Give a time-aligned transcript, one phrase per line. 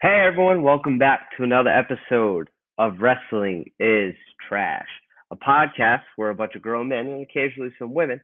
[0.00, 4.14] Hey everyone, welcome back to another episode of Wrestling is
[4.48, 4.86] Trash,
[5.32, 8.20] a podcast where a bunch of grown men and occasionally some women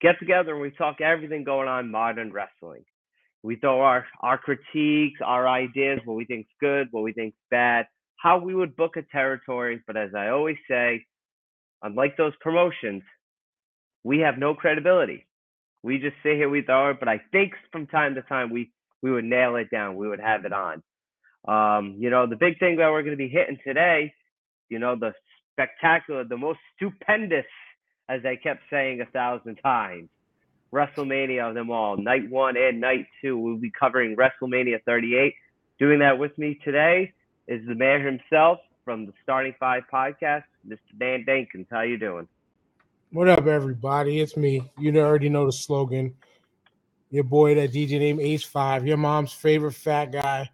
[0.00, 2.86] get together and we talk everything going on modern wrestling.
[3.42, 7.84] We throw our, our critiques, our ideas, what we think's good, what we think's bad,
[8.16, 9.82] how we would book a territory.
[9.86, 11.04] But as I always say,
[11.82, 13.02] unlike those promotions,
[14.04, 15.26] we have no credibility.
[15.82, 18.72] We just sit here, we throw it, but I think from time to time we
[19.02, 19.96] we would nail it down.
[19.96, 20.82] We would have it on.
[21.46, 24.12] Um, you know, the big thing that we're going to be hitting today,
[24.68, 25.12] you know, the
[25.52, 27.46] spectacular, the most stupendous,
[28.08, 30.08] as I kept saying a thousand times,
[30.72, 33.38] WrestleMania of them all, night one and night two.
[33.38, 35.34] We'll be covering WrestleMania 38.
[35.78, 37.12] Doing that with me today
[37.48, 40.78] is the mayor himself from the Starting Five podcast, Mr.
[40.98, 41.66] Dan Dankins.
[41.70, 42.28] How you doing?
[43.12, 44.20] What up, everybody?
[44.20, 44.62] It's me.
[44.78, 46.14] You already know the slogan.
[47.10, 50.48] Your boy, that DJ named Ace Five, your mom's favorite fat guy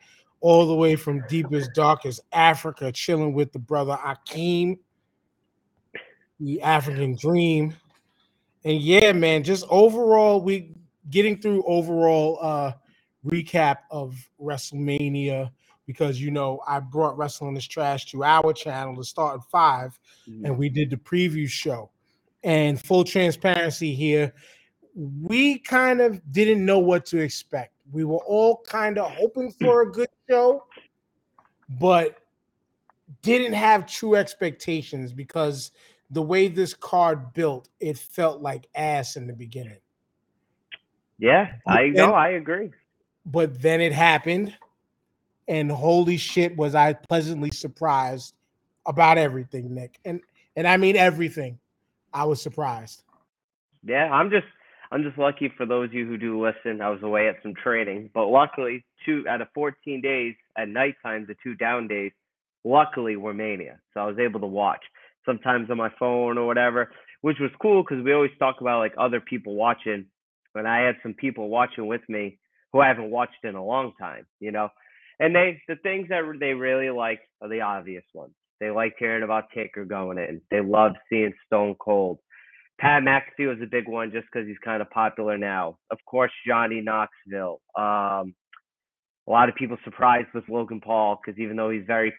[0.46, 4.79] all the way from deepest, darkest Africa, chilling with the brother Akeem,
[6.38, 7.74] the African dream.
[8.62, 10.70] And yeah, man, just overall, we
[11.10, 12.73] getting through overall uh
[13.26, 15.51] recap of WrestleMania
[15.85, 19.98] because you know I brought Wrestling is Trash to our channel to start at 5
[20.29, 20.45] mm-hmm.
[20.45, 21.90] and we did the preview show.
[22.45, 24.32] And full transparency here,
[24.95, 27.76] we kind of didn't know what to expect.
[27.92, 30.65] We were all kind of hoping for a good show,
[31.80, 32.18] but
[33.23, 35.70] didn't have true expectations because
[36.10, 39.79] the way this card built, it felt like ass in the beginning.
[41.18, 42.70] Yeah, I know, I agree.
[43.24, 44.54] But then it happened,
[45.48, 48.34] and holy shit, was I pleasantly surprised
[48.87, 49.98] about everything, Nick.
[50.04, 50.20] And
[50.57, 51.59] and I mean everything.
[52.12, 53.02] I was surprised.
[53.84, 54.46] Yeah, I'm just
[54.90, 56.80] I'm just lucky for those of you who do listen.
[56.80, 61.26] I was away at some training, but luckily, two out of 14 days at nighttime,
[61.26, 62.12] the two down days,
[62.65, 64.81] luckily were Mania, so I was able to watch.
[65.25, 66.91] Sometimes on my phone or whatever,
[67.22, 70.06] which was cool because we always talk about like other people watching,
[70.54, 72.38] and I had some people watching with me
[72.72, 74.68] who I haven't watched in a long time, you know.
[75.18, 78.34] And they the things that they really like are the obvious ones.
[78.60, 80.41] They like hearing about Taker going in.
[80.50, 82.18] They love seeing Stone Cold.
[82.78, 85.78] Pat McAfee was a big one just because he's kind of popular now.
[85.91, 87.60] Of course, Johnny Knoxville.
[87.76, 88.34] Um,
[89.28, 92.12] a lot of people surprised with Logan Paul because even though he's very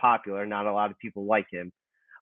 [0.00, 1.70] popular, not a lot of people like him.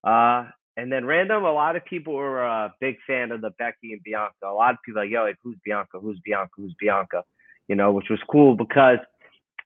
[0.04, 0.46] Uh,
[0.76, 4.02] and then random, a lot of people were a big fan of the Becky and
[4.04, 4.34] Bianca.
[4.44, 5.98] A lot of people like, yo, like, who's Bianca?
[6.00, 6.50] Who's Bianca?
[6.56, 7.24] Who's Bianca?
[7.68, 8.98] You know, which was cool because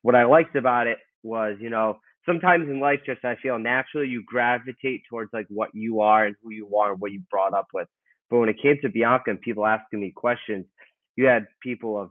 [0.03, 4.09] what I liked about it was, you know, sometimes in life, just I feel naturally
[4.09, 7.55] you gravitate towards like what you are and who you are and what you brought
[7.55, 7.89] up with.
[8.31, 10.65] But when it came to Bianca and people asking me questions,
[11.17, 12.11] you had people of,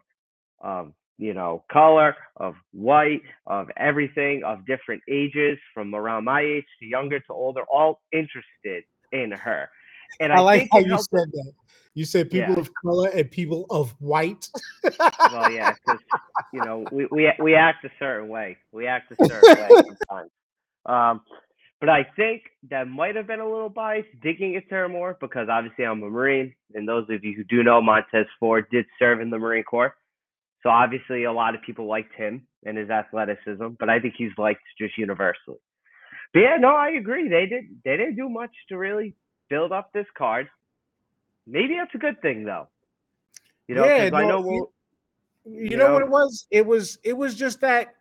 [0.63, 6.65] um, you know, color, of white, of everything, of different ages, from around my age
[6.79, 9.69] to younger to older, all interested in her.
[10.19, 11.53] And I, I like how you said that.
[11.95, 12.59] You said people yeah.
[12.59, 14.47] of color and people of white.
[14.99, 15.99] well, yeah, because
[16.53, 18.57] you know we, we we act a certain way.
[18.71, 19.69] We act a certain way
[20.09, 20.31] sometimes.
[20.85, 21.21] Um,
[21.79, 25.47] but I think that might have been a little biased digging into her more because
[25.49, 26.53] obviously I'm a Marine.
[26.73, 29.95] And those of you who do know, Montez Ford did serve in the Marine Corps.
[30.61, 34.31] So obviously a lot of people liked him and his athleticism, but I think he's
[34.37, 35.57] liked just universally.
[36.33, 37.29] But yeah, no, I agree.
[37.29, 39.15] They did they didn't do much to really
[39.49, 40.49] build up this card.
[41.47, 42.67] Maybe that's a good thing though.
[43.67, 44.71] You know, yeah, no, I know we'll,
[45.45, 46.45] you, you know, know what it was?
[46.51, 47.95] It was it was just that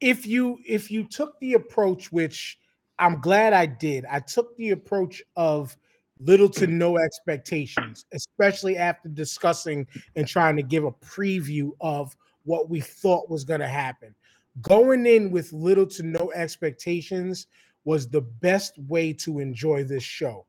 [0.00, 2.58] if you if you took the approach which
[2.98, 4.04] I'm glad I did.
[4.06, 5.76] I took the approach of
[6.20, 9.86] little to no expectations, especially after discussing
[10.16, 14.14] and trying to give a preview of what we thought was going to happen.
[14.60, 17.46] Going in with little to no expectations
[17.84, 20.46] was the best way to enjoy this show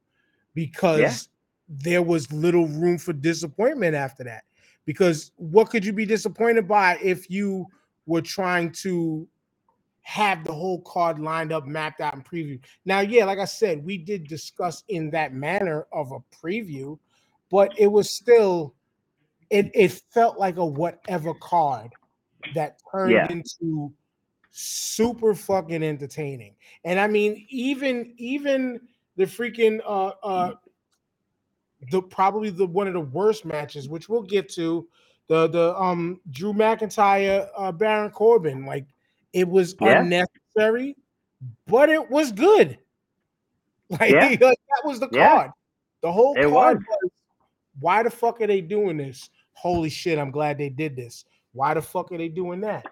[0.53, 1.17] because yeah.
[1.69, 4.43] there was little room for disappointment after that.
[4.85, 7.65] Because what could you be disappointed by if you
[8.05, 9.27] were trying to
[10.03, 12.59] have the whole card lined up, mapped out, and preview.
[12.85, 16.99] Now, yeah, like I said, we did discuss in that manner of a preview,
[17.49, 18.75] but it was still,
[19.49, 21.91] it it felt like a whatever card
[22.53, 23.27] that turned yeah.
[23.29, 23.93] into
[24.51, 26.55] super fucking entertaining.
[26.83, 28.79] And I mean, even even
[29.15, 30.53] the freaking uh uh
[31.91, 34.87] the probably the one of the worst matches, which we'll get to,
[35.27, 38.85] the the um Drew McIntyre uh Baron Corbin, like
[39.33, 40.01] it was yeah.
[40.01, 40.95] unnecessary,
[41.67, 42.77] but it was good.
[43.89, 44.29] Like, yeah.
[44.29, 45.51] like that was the card.
[46.01, 46.85] The whole it card was.
[47.03, 47.11] was
[47.79, 49.29] why the fuck are they doing this?
[49.53, 51.25] Holy shit, I'm glad they did this.
[51.51, 52.87] Why the fuck are they doing that?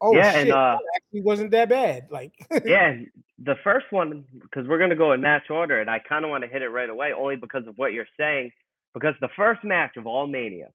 [0.00, 0.42] Oh yeah, shit.
[0.42, 2.06] and uh, actually wasn't that bad.
[2.10, 2.32] Like
[2.64, 2.96] yeah,
[3.38, 6.44] the first one because we're gonna go in match order, and I kind of want
[6.44, 8.52] to hit it right away, only because of what you're saying.
[8.94, 10.68] Because the first match of all Mania,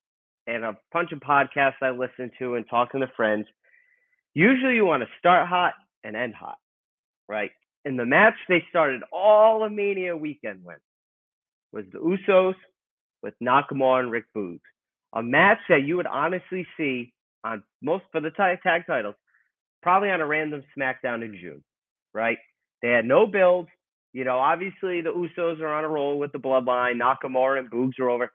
[0.47, 3.45] and a bunch of podcasts I listen to and talking to friends,
[4.33, 5.73] usually you want to start hot
[6.03, 6.57] and end hot,
[7.27, 7.51] right?
[7.85, 10.79] In the match they started all of Mania weekend with
[11.71, 12.55] was the Usos
[13.23, 14.59] with Nakamura and Rick Boogs,
[15.13, 17.13] a match that you would honestly see
[17.43, 19.15] on most for the tag, tag titles,
[19.81, 21.63] probably on a random SmackDown in June,
[22.13, 22.37] right?
[22.81, 23.67] They had no build.
[24.13, 26.99] You know, obviously the Usos are on a roll with the Bloodline.
[27.01, 28.31] Nakamura and Boogs are over.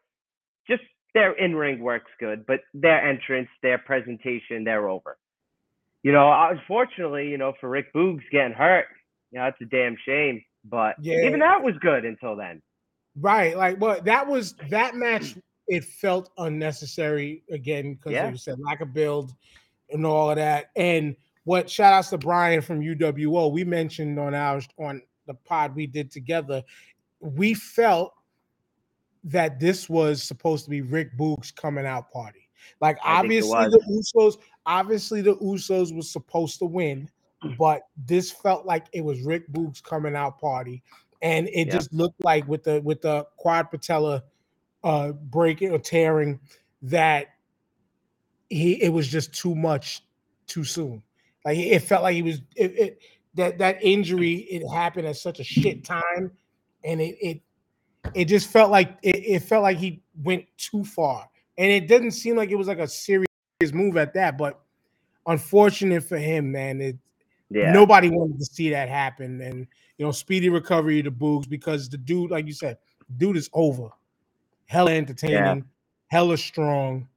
[0.69, 0.83] Just
[1.15, 5.17] their in ring works good, but their entrance, their presentation, they're over.
[6.07, 8.87] You know, unfortunately, you know, for Rick Boogs getting hurt,
[9.33, 10.41] you know, that's a damn shame.
[10.65, 11.27] But yeah.
[11.27, 12.63] even that was good until then.
[13.19, 13.57] Right.
[13.57, 15.35] Like, well, that was that match
[15.67, 18.31] it felt unnecessary again because yeah.
[18.31, 19.35] you said, lack of build
[19.91, 20.67] and all of that.
[20.77, 25.75] And what shout outs to Brian from UWO, we mentioned on our on the pod
[25.75, 26.63] we did together,
[27.19, 28.15] we felt
[29.25, 32.49] that this was supposed to be Rick Boogs coming out party.
[32.81, 37.09] Like obviously the Usos, obviously the Usos was supposed to win,
[37.59, 40.83] but this felt like it was Rick Boogs coming out party.
[41.23, 41.73] And it yeah.
[41.73, 44.25] just looked like with the with the quad patella
[44.85, 46.39] uh, breaking or tearing
[46.83, 47.29] that
[48.51, 50.03] he it was just too much
[50.47, 51.03] too soon.
[51.45, 52.99] Like it felt like he was it, it
[53.35, 56.31] that that injury it happened at such a shit time,
[56.85, 57.41] and it it
[58.15, 62.13] it just felt like it, it felt like he went too far, and it didn't
[62.13, 63.26] seem like it was like a serious
[63.73, 64.37] move at that.
[64.37, 64.61] But
[65.27, 66.97] unfortunate for him, man, it
[67.51, 67.73] yeah.
[67.73, 69.67] nobody wanted to see that happen, and
[69.99, 72.79] you know, speedy recovery to Boogs because the dude, like you said,
[73.17, 73.91] dude is over
[74.67, 75.61] hella entertaining, yeah.
[76.09, 77.09] hella strong,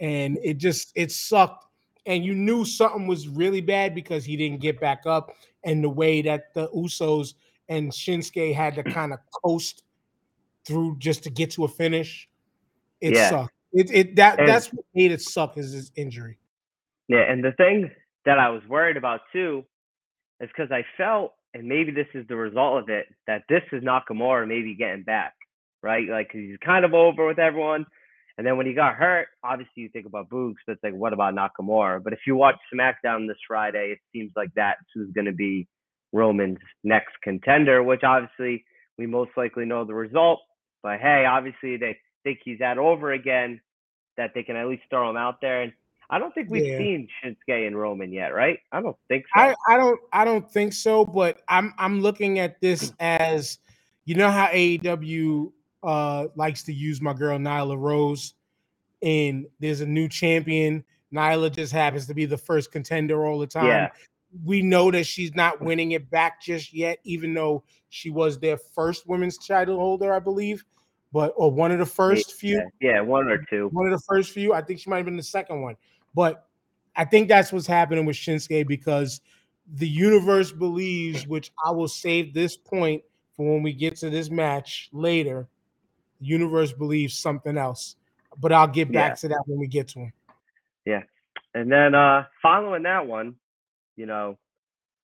[0.00, 1.66] and it just it sucked.
[2.06, 5.30] And you knew something was really bad because he didn't get back up,
[5.64, 7.34] and the way that the Usos
[7.68, 9.84] and Shinsuke had to kind of coast
[10.66, 12.28] through just to get to a finish.
[13.00, 13.30] It yeah.
[13.30, 13.53] sucked.
[13.74, 16.38] It, it that and, that's what made it suck is his injury.
[17.08, 17.90] Yeah, and the thing
[18.24, 19.64] that I was worried about too
[20.40, 23.82] is because I felt, and maybe this is the result of it, that this is
[23.82, 25.34] Nakamura maybe getting back
[25.84, 26.08] right?
[26.08, 27.84] Like he's kind of over with everyone.
[28.36, 31.12] And then when he got hurt, obviously you think about Boogs, but it's like, what
[31.12, 32.02] about Nakamura?
[32.02, 35.68] But if you watch SmackDown this Friday, it seems like that's who's going to be
[36.12, 38.64] Roman's next contender, which obviously
[38.98, 40.40] we most likely know the result.
[40.82, 43.60] But hey, obviously they think he's at over again,
[44.16, 45.62] that they can at least throw him out there.
[45.62, 45.72] And
[46.10, 46.78] I don't think we've yeah.
[46.78, 48.58] seen Shinsuke and Roman yet, right?
[48.72, 49.40] I don't think so.
[49.40, 53.58] I, I don't I don't think so, but I'm I'm looking at this as
[54.04, 58.34] you know how AEW uh, likes to use my girl Nyla Rose,
[59.02, 60.84] and there's a new champion.
[61.12, 63.66] Nyla just happens to be the first contender all the time.
[63.66, 63.90] Yeah.
[64.44, 68.56] We know that she's not winning it back just yet, even though she was their
[68.56, 70.64] first women's title holder, I believe,
[71.14, 72.56] but or one of the first few.
[72.80, 73.68] Yeah, yeah, one or two.
[73.72, 74.52] One of the first few.
[74.52, 75.76] I think she might have been the second one,
[76.12, 76.48] but
[76.96, 79.20] I think that's what's happening with Shinsuke because
[79.74, 83.02] the universe believes, which I will save this point
[83.36, 85.48] for when we get to this match later
[86.20, 87.94] The universe believes something else.
[88.38, 89.14] But I'll get back yeah.
[89.14, 90.12] to that when we get to him.
[90.84, 91.02] Yeah.
[91.54, 93.36] And then uh following that one,
[93.94, 94.36] you know,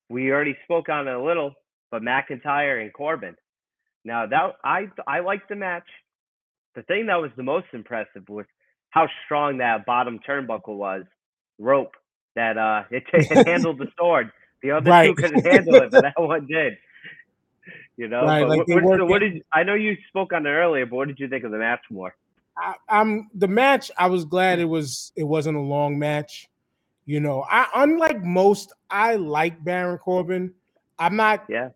[0.08, 1.54] we already spoke on it a little,
[1.92, 3.36] but McIntyre and Corbin.
[4.04, 5.86] Now that I I liked the match.
[6.76, 8.46] The thing that was the most impressive was
[8.90, 11.04] how strong that bottom turnbuckle was,
[11.58, 11.94] rope
[12.36, 14.30] that uh it, it handled the sword.
[14.62, 15.06] The other right.
[15.08, 16.74] two couldn't handle it, but that one did.
[17.96, 20.86] You know, right, like what, what, what, did I know you spoke on it earlier,
[20.86, 22.14] but what did you think of the match more?
[22.56, 23.90] I, am the match.
[23.98, 26.48] I was glad it was it wasn't a long match.
[27.04, 30.54] You know, I unlike most, I like Baron Corbin.
[30.98, 31.70] I'm not, yeah,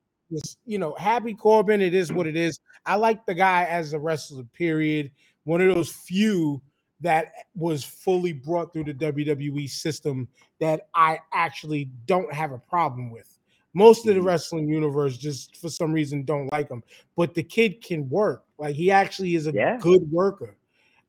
[0.65, 1.81] you know, happy Corbin.
[1.81, 2.61] It is what it is.
[2.87, 4.45] I like the guy as a wrestler.
[4.53, 5.11] Period.
[5.45, 6.63] One of those few
[7.01, 10.29] that was fully brought through the WWE system
[10.61, 13.39] that I actually don't have a problem with.
[13.75, 14.29] Most of the mm-hmm.
[14.29, 16.83] wrestling universe just for some reason don't like him,
[17.17, 18.45] but the kid can work.
[18.57, 19.77] Like he actually is a yeah.
[19.81, 20.57] good worker.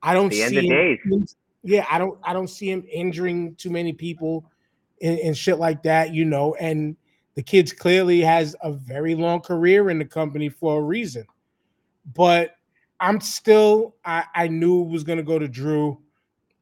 [0.02, 1.26] I don't the see him,
[1.64, 4.46] yeah, I don't I don't see him injuring too many people
[5.02, 6.56] and, and shit like that, you know.
[6.56, 6.96] And
[7.36, 11.26] the kid's clearly has a very long career in the company for a reason.
[12.14, 12.56] But
[13.00, 16.00] I'm still I, I knew it was gonna go to Drew.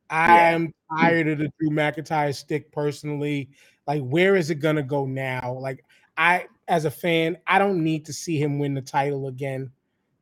[0.10, 0.50] I yeah.
[0.50, 3.50] am tired of the Drew McIntyre stick personally.
[3.88, 5.58] Like, where is it gonna go now?
[5.60, 5.84] Like,
[6.18, 9.72] I, as a fan, I don't need to see him win the title again.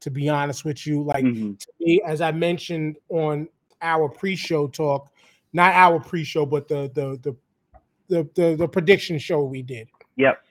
[0.02, 1.54] To be honest with you, like mm-hmm.
[1.54, 3.48] to me, as I mentioned on
[3.84, 5.12] our pre-show talk,
[5.54, 7.36] not our pre-show, but the the the
[8.08, 9.88] the, the the prediction show we did.
[10.16, 10.44] Yep.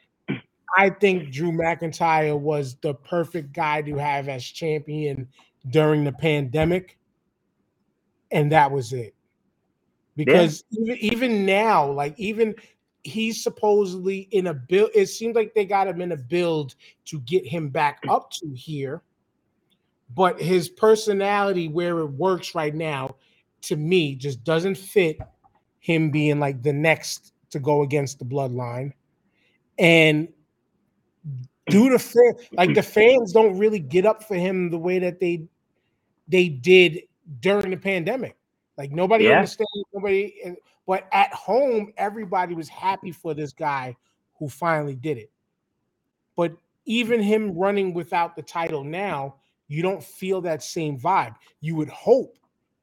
[0.76, 5.28] I think Drew McIntyre was the perfect guy to have as champion
[5.68, 6.98] during the pandemic,
[8.30, 9.14] and that was it.
[10.16, 10.94] Because yeah.
[10.94, 12.54] even even now, like even
[13.02, 14.90] he's supposedly in a build.
[14.94, 16.74] It seems like they got him in a build
[17.06, 19.02] to get him back up to here,
[20.14, 23.16] but his personality, where it works right now,
[23.62, 25.18] to me, just doesn't fit
[25.80, 28.92] him being like the next to go against the bloodline.
[29.80, 30.28] And
[31.68, 35.20] do the fan like the fans don't really get up for him the way that
[35.20, 35.46] they
[36.28, 37.00] they did
[37.40, 38.36] during the pandemic.
[38.76, 39.36] Like nobody yeah.
[39.36, 40.54] understands nobody,
[40.86, 43.96] but at home, everybody was happy for this guy
[44.38, 45.30] who finally did it.
[46.36, 46.52] But
[46.86, 49.36] even him running without the title now,
[49.68, 51.34] you don't feel that same vibe.
[51.60, 52.38] You would hope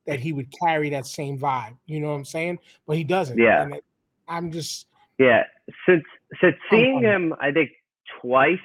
[0.06, 1.75] that he would carry that same vibe.
[1.86, 2.60] You know what I'm saying?
[2.86, 3.38] But he doesn't.
[3.38, 3.68] Yeah.
[4.27, 4.88] I'm just.
[5.18, 5.44] Yeah.
[5.88, 6.04] Since
[6.42, 7.72] since oh, seeing him, I think
[8.22, 8.60] twice.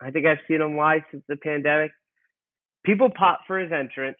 [0.00, 1.92] I think I've seen him live since the pandemic.
[2.84, 4.16] People pop for his entrance,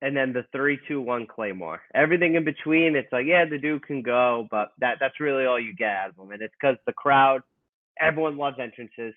[0.00, 1.82] and then the three, two, one Claymore.
[1.94, 5.60] Everything in between, it's like, yeah, the dude can go, but that that's really all
[5.60, 6.32] you get out of him.
[6.32, 7.42] And it's because the crowd,
[8.00, 9.14] everyone loves entrances.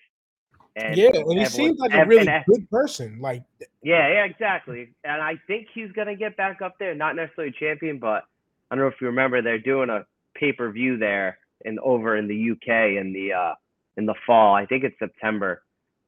[0.76, 3.18] And yeah, and he seems like a really good person.
[3.18, 4.90] Like eh yeah, yeah, exactly.
[5.04, 6.94] And I think he's gonna get back up there.
[6.94, 8.24] Not necessarily champion, but
[8.70, 12.16] I don't know if you remember they're doing a pay per view there in over
[12.16, 13.54] in the UK in the uh
[13.96, 14.54] in the fall.
[14.54, 15.62] I think it's September.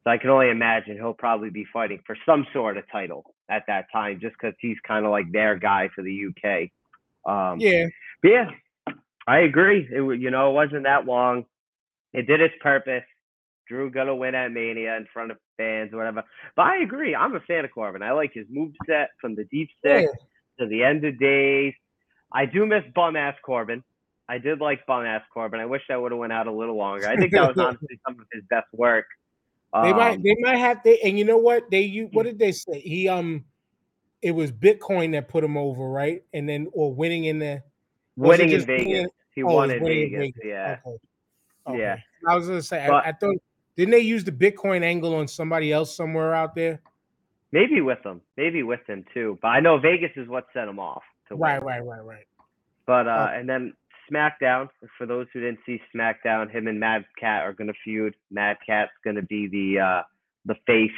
[0.05, 3.65] So I can only imagine he'll probably be fighting for some sort of title at
[3.67, 6.71] that time, just because he's kind of like their guy for the UK.
[7.31, 7.87] Um, yeah,
[8.23, 8.51] yeah,
[9.27, 9.89] I agree.
[9.91, 11.45] It you know it wasn't that long.
[12.15, 13.05] It did its purpose.
[13.67, 16.25] Drew gonna win at Mania in front of fans or whatever.
[16.57, 17.15] But I agree.
[17.15, 18.03] I'm a fan of Corbin.
[18.03, 20.65] I like his move set from the Deep Six yeah.
[20.65, 21.75] to the end of days.
[22.33, 23.83] I do miss bum ass Corbin.
[24.29, 25.61] I did like bum ass Corbin.
[25.61, 27.09] I wish that would have went out a little longer.
[27.09, 29.07] I think that was honestly some of his best work.
[29.73, 32.39] Um, they might they might have they and you know what they you what did
[32.39, 32.81] they say?
[32.81, 33.45] He um
[34.23, 36.23] it was Bitcoin that put him over, right?
[36.33, 37.63] And then or winning in the
[38.17, 38.87] winning in Vegas.
[38.87, 40.19] Winning, he oh, won in Vegas.
[40.19, 40.43] Vegas.
[40.45, 40.77] Yeah.
[40.87, 40.97] Okay.
[41.69, 41.79] Okay.
[41.79, 41.97] Yeah.
[42.27, 43.37] I was gonna say but, I, I thought
[43.77, 46.81] didn't they use the Bitcoin angle on somebody else somewhere out there?
[47.53, 49.39] Maybe with them, maybe with them too.
[49.41, 51.03] But I know Vegas is what set him off.
[51.31, 52.27] right, right, right, right.
[52.87, 53.75] But uh, and then
[54.11, 54.69] SmackDown.
[54.97, 58.15] For those who didn't see SmackDown, him and Mad Cat are gonna feud.
[58.31, 60.03] Mad Cat's gonna be the uh,
[60.45, 60.91] the face.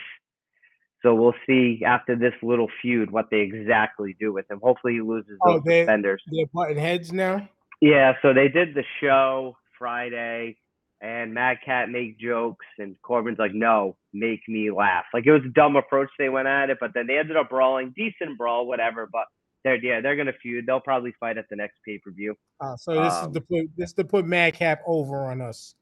[1.03, 4.61] So we'll see after this little feud what they exactly do with him.
[4.63, 6.23] Hopefully he loses oh, those they, defenders.
[6.31, 7.49] They're butting heads now.
[7.81, 10.59] Yeah, so they did the show Friday
[11.01, 15.45] and Mad Cat make jokes, and Corbin's like, "No, make me laugh." Like it was
[15.45, 18.67] a dumb approach they went at it, but then they ended up brawling, decent brawl,
[18.67, 19.09] whatever.
[19.11, 19.25] But
[19.65, 20.67] they're yeah, they're gonna feud.
[20.67, 22.35] They'll probably fight at the next pay per view.
[22.61, 25.75] Uh, so this um, is to put this to put Madcap over on us.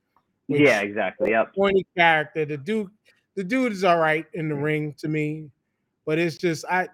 [0.48, 1.30] Yeah, exactly.
[1.30, 1.54] Yep.
[1.54, 2.44] Pointy character.
[2.44, 2.88] The dude,
[3.36, 5.50] the dude is all right in the ring to me,
[6.06, 6.88] but it's just I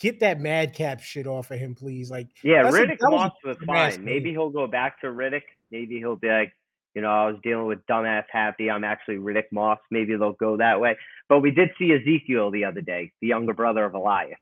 [0.00, 2.10] get that Madcap shit off of him, please.
[2.10, 4.04] Like yeah, Riddick a, was, was fine.
[4.04, 5.42] Maybe he'll go back to Riddick.
[5.70, 6.52] Maybe he'll be like,
[6.94, 8.70] you know, I was dealing with dumbass happy.
[8.70, 9.78] I'm actually Riddick Moss.
[9.90, 10.96] Maybe they'll go that way.
[11.28, 14.38] But we did see Ezekiel the other day, the younger brother of Elias.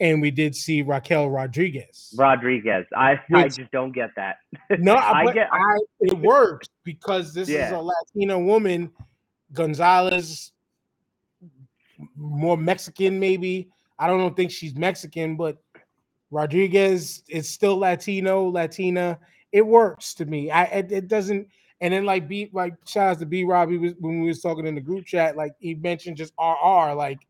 [0.00, 2.14] And we did see Raquel Rodriguez.
[2.16, 2.86] Rodriguez.
[2.96, 4.36] I, Which, I just don't get that.
[4.78, 7.66] No, I get I, it works because this yeah.
[7.66, 8.92] is a Latina woman,
[9.52, 10.52] Gonzalez,
[12.16, 13.68] more Mexican, maybe.
[13.98, 15.58] I don't think she's Mexican, but
[16.30, 19.18] Rodriguez is still Latino, Latina.
[19.50, 20.50] It works to me.
[20.50, 21.48] I it, it doesn't
[21.80, 24.66] and then like B like shout out to B Rob, was when we was talking
[24.66, 27.20] in the group chat, like he mentioned just RR, like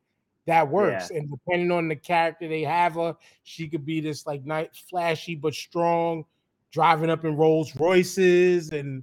[0.48, 1.10] that works.
[1.10, 1.18] Yeah.
[1.18, 5.34] And depending on the character they have her, she could be this like night flashy
[5.34, 6.24] but strong,
[6.72, 9.02] driving up in Rolls Royces, and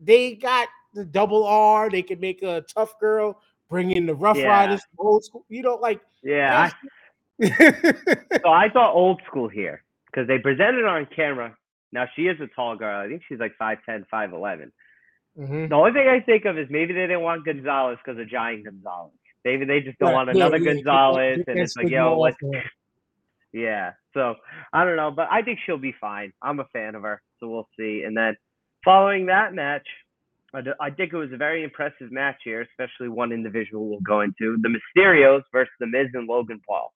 [0.00, 1.90] they got the double R.
[1.90, 4.48] They could make a tough girl, bring in the Rough yeah.
[4.48, 5.44] Riders, old school.
[5.48, 6.70] You know, like yeah.
[7.40, 7.48] I,
[8.42, 11.56] so I thought old school here because they presented on camera
[11.92, 13.00] now she is a tall girl.
[13.00, 14.70] I think she's like 5'10, 5'11.
[15.38, 15.68] Mm-hmm.
[15.68, 18.64] The only thing I think of is maybe they didn't want Gonzalez because of Giant
[18.64, 19.12] Gonzalez.
[19.44, 20.14] Maybe they just don't right.
[20.26, 22.36] want another yeah, Gonzalez, yeah, and it's like, yo, let's.
[23.52, 24.36] Yeah, so
[24.72, 26.32] I don't know, but I think she'll be fine.
[26.40, 28.04] I'm a fan of her, so we'll see.
[28.06, 28.36] And then
[28.84, 29.86] following that match,
[30.54, 34.20] I, I think it was a very impressive match here, especially one individual we'll go
[34.20, 36.92] into the Mysterios versus the Miz and Logan Paul.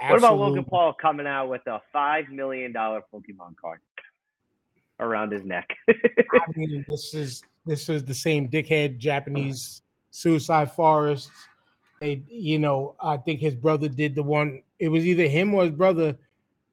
[0.00, 0.22] Absolutely.
[0.22, 3.80] What about Logan Paul coming out with a five million dollar Pokemon card
[5.00, 5.68] around his neck?
[5.88, 9.82] I mean, this is this is the same dickhead Japanese
[10.18, 11.30] suicide forest.
[12.00, 14.62] They, you know, I think his brother did the one.
[14.78, 16.16] It was either him or his brother.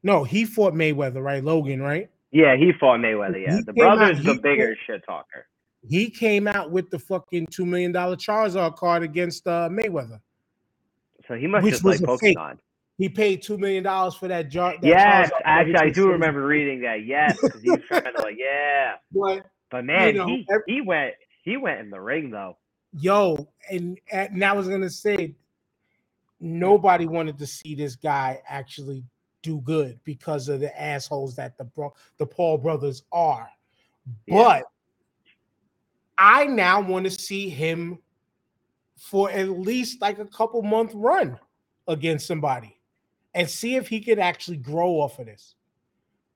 [0.04, 1.44] No, he fought Mayweather, right?
[1.44, 2.10] Logan, right?
[2.32, 3.42] Yeah, he fought Mayweather.
[3.42, 5.48] Yeah, he the brother's out, the bigger shit talker.
[5.88, 10.20] He came out with the fucking two million dollar Charizard card against uh, Mayweather.
[11.28, 12.58] So he must just like Pokemon.
[12.98, 14.74] He paid two million dollars for that jar.
[14.74, 17.06] That yes, Charizard actually, I do remember reading that.
[17.06, 18.94] Yes, because he was trying to like, yeah.
[19.12, 22.58] But, but man, you know, he, every, he went he went in the ring though.
[22.98, 25.36] Yo, and, and I was gonna say,
[26.40, 29.04] nobody wanted to see this guy actually
[29.42, 33.50] do good because of the assholes that the bro- the Paul brothers are.
[34.26, 34.36] Yeah.
[34.36, 34.64] But
[36.18, 38.00] I now want to see him
[38.98, 41.38] for at least like a couple month run
[41.88, 42.80] against somebody
[43.34, 45.56] and see if he could actually grow off of this.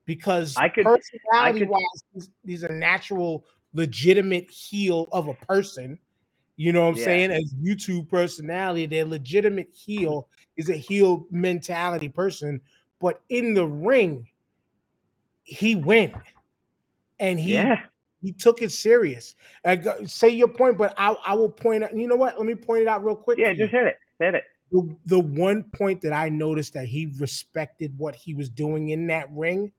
[0.04, 5.34] Because I could, personality I could, wise, he's, he's, a natural, legitimate heel of a
[5.34, 5.98] person.
[6.60, 7.04] You know what I'm yeah.
[7.04, 7.30] saying?
[7.30, 12.60] As YouTube personality, their legitimate heel is a heel mentality person.
[13.00, 14.28] But in the ring,
[15.42, 16.12] he went
[17.18, 17.80] and he yeah.
[18.20, 19.36] he took it serious.
[20.04, 21.96] Say your point, but I, I will point out.
[21.96, 22.36] You know what?
[22.36, 23.38] Let me point it out real quick.
[23.38, 23.96] Yeah, just hit it.
[24.18, 24.44] Hit it.
[24.70, 29.06] The, the one point that I noticed that he respected what he was doing in
[29.06, 29.72] that ring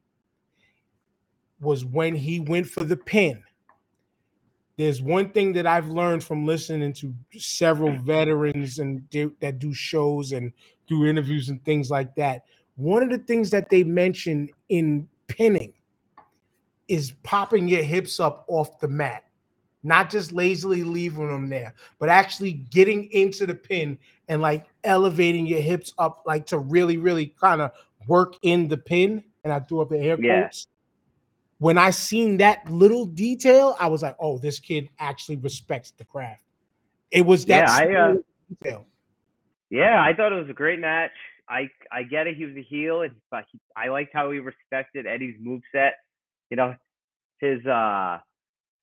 [1.60, 3.44] was when he went for the pin.
[4.78, 8.02] There's one thing that I've learned from listening to several mm.
[8.02, 10.52] veterans and do, that do shows and
[10.88, 12.44] do interviews and things like that.
[12.76, 15.74] One of the things that they mention in pinning
[16.88, 19.24] is popping your hips up off the mat
[19.84, 23.98] not just lazily leaving them there, but actually getting into the pin
[24.28, 27.72] and like elevating your hips up, like to really, really kind of
[28.08, 29.24] work in the pin.
[29.44, 30.68] And I threw up the air quotes.
[31.62, 36.04] When I seen that little detail, I was like, "Oh, this kid actually respects the
[36.04, 36.42] craft."
[37.12, 38.16] It was that yeah, I, uh,
[38.50, 38.88] detail.
[39.70, 41.12] Yeah, I thought it was a great match.
[41.48, 42.36] I I get it.
[42.36, 46.00] He was a heel, and but he, I liked how he respected Eddie's move set.
[46.50, 46.76] You know,
[47.38, 48.18] his uh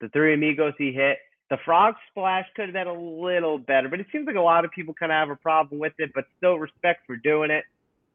[0.00, 1.18] the three amigos he hit.
[1.50, 4.64] The frog splash could have been a little better, but it seems like a lot
[4.64, 7.64] of people kind of have a problem with it, but still respect for doing it.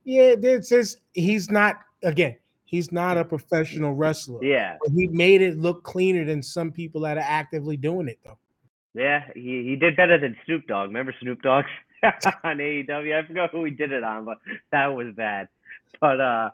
[0.06, 2.38] Yeah, this is he's not again,
[2.74, 4.44] he's not a professional wrestler.
[4.44, 4.78] Yeah.
[4.96, 8.40] he made it look cleaner than some people that are actively doing it though.
[8.96, 10.88] Yeah, he, he did better than Snoop Dogg.
[10.88, 11.66] Remember Snoop Dogg
[12.44, 13.24] on AEW?
[13.24, 14.40] I forgot who he did it on, but
[14.72, 15.50] that was bad.
[16.02, 16.50] But uh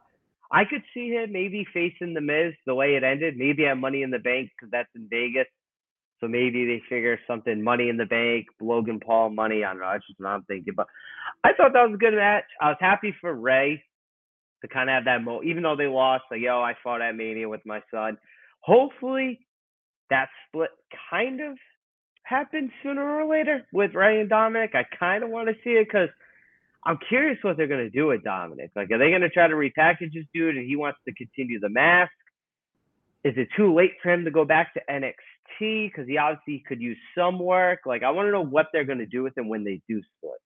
[0.51, 3.37] I could see him maybe facing the Miz the way it ended.
[3.37, 5.47] Maybe at Money in the Bank because that's in Vegas.
[6.19, 9.63] So maybe they figure something Money in the Bank, Logan Paul money.
[9.63, 9.89] I don't know.
[9.93, 10.73] That's just what I'm thinking.
[10.75, 10.87] But
[11.45, 12.43] I thought that was a good match.
[12.59, 13.81] I was happy for Rey
[14.61, 15.41] to kind of have that mo.
[15.43, 18.17] Even though they lost, like yo, I fought at Mania with my son.
[18.61, 19.39] Hopefully,
[20.09, 20.71] that split
[21.09, 21.57] kind of
[22.23, 24.71] happens sooner or later with Rey and Dominic.
[24.75, 26.09] I kind of want to see it because
[26.85, 28.71] I'm curious what they're going to do with Dominic.
[28.75, 31.59] Like, are they going to try to repackage this dude and he wants to continue
[31.59, 32.11] the mask?
[33.23, 35.91] Is it too late for him to go back to NXT?
[35.91, 37.79] Because he obviously could use some work.
[37.85, 40.01] Like, I want to know what they're going to do with him when they do
[40.17, 40.39] split.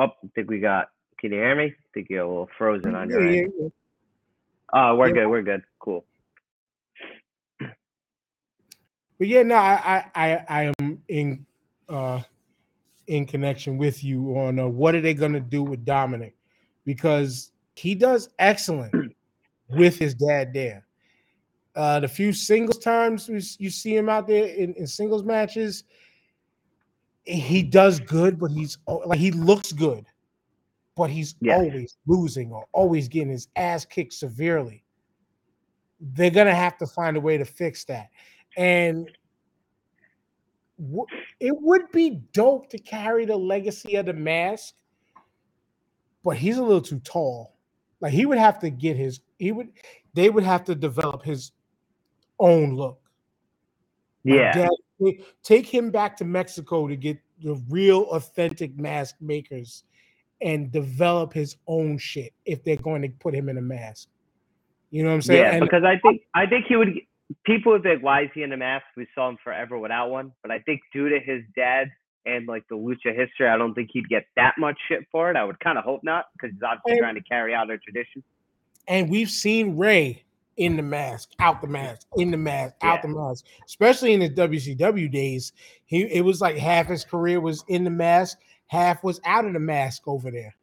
[0.00, 0.88] Well, I think we got.
[1.18, 1.64] Can you hear me?
[1.66, 3.52] I think you're a little frozen on your end.
[4.72, 5.26] Oh, we're good.
[5.26, 5.62] We're good.
[5.78, 6.06] Cool.
[7.58, 7.68] but
[9.28, 11.44] yeah, no, I I I am in
[11.90, 12.22] uh
[13.08, 16.34] in connection with you on uh, what are they going to do with Dominic
[16.86, 19.14] because he does excellent
[19.68, 20.86] with his dad there.
[21.76, 23.28] Uh, the few singles times
[23.60, 25.84] you see him out there in, in singles matches,
[27.30, 30.04] he does good, but he's like he looks good,
[30.96, 34.84] but he's always losing or always getting his ass kicked severely.
[36.00, 38.08] They're gonna have to find a way to fix that.
[38.56, 39.10] And
[41.40, 44.74] it would be dope to carry the legacy of the mask,
[46.24, 47.56] but he's a little too tall.
[48.00, 49.68] Like he would have to get his, he would,
[50.14, 51.52] they would have to develop his
[52.38, 52.98] own look.
[54.24, 54.68] Yeah.
[55.42, 59.84] Take him back to Mexico to get the real authentic mask makers
[60.42, 64.08] and develop his own shit if they're going to put him in a mask.
[64.90, 65.42] You know what I'm saying?
[65.42, 66.88] Yeah, and because I think I think he would
[67.44, 68.84] people would be like, why is he in a mask?
[68.96, 70.32] We saw him forever without one.
[70.42, 71.90] But I think due to his dad
[72.26, 75.36] and like the lucha history, I don't think he'd get that much shit for it.
[75.36, 77.78] I would kind of hope not because he's obviously and, trying to carry out a
[77.78, 78.22] tradition.
[78.88, 80.24] And we've seen Rey
[80.60, 82.92] in the mask, out the mask, in the mask, yeah.
[82.92, 83.46] out the mask.
[83.66, 85.52] Especially in his WCW days,
[85.86, 89.54] he it was like half his career was in the mask, half was out of
[89.54, 90.54] the mask over there.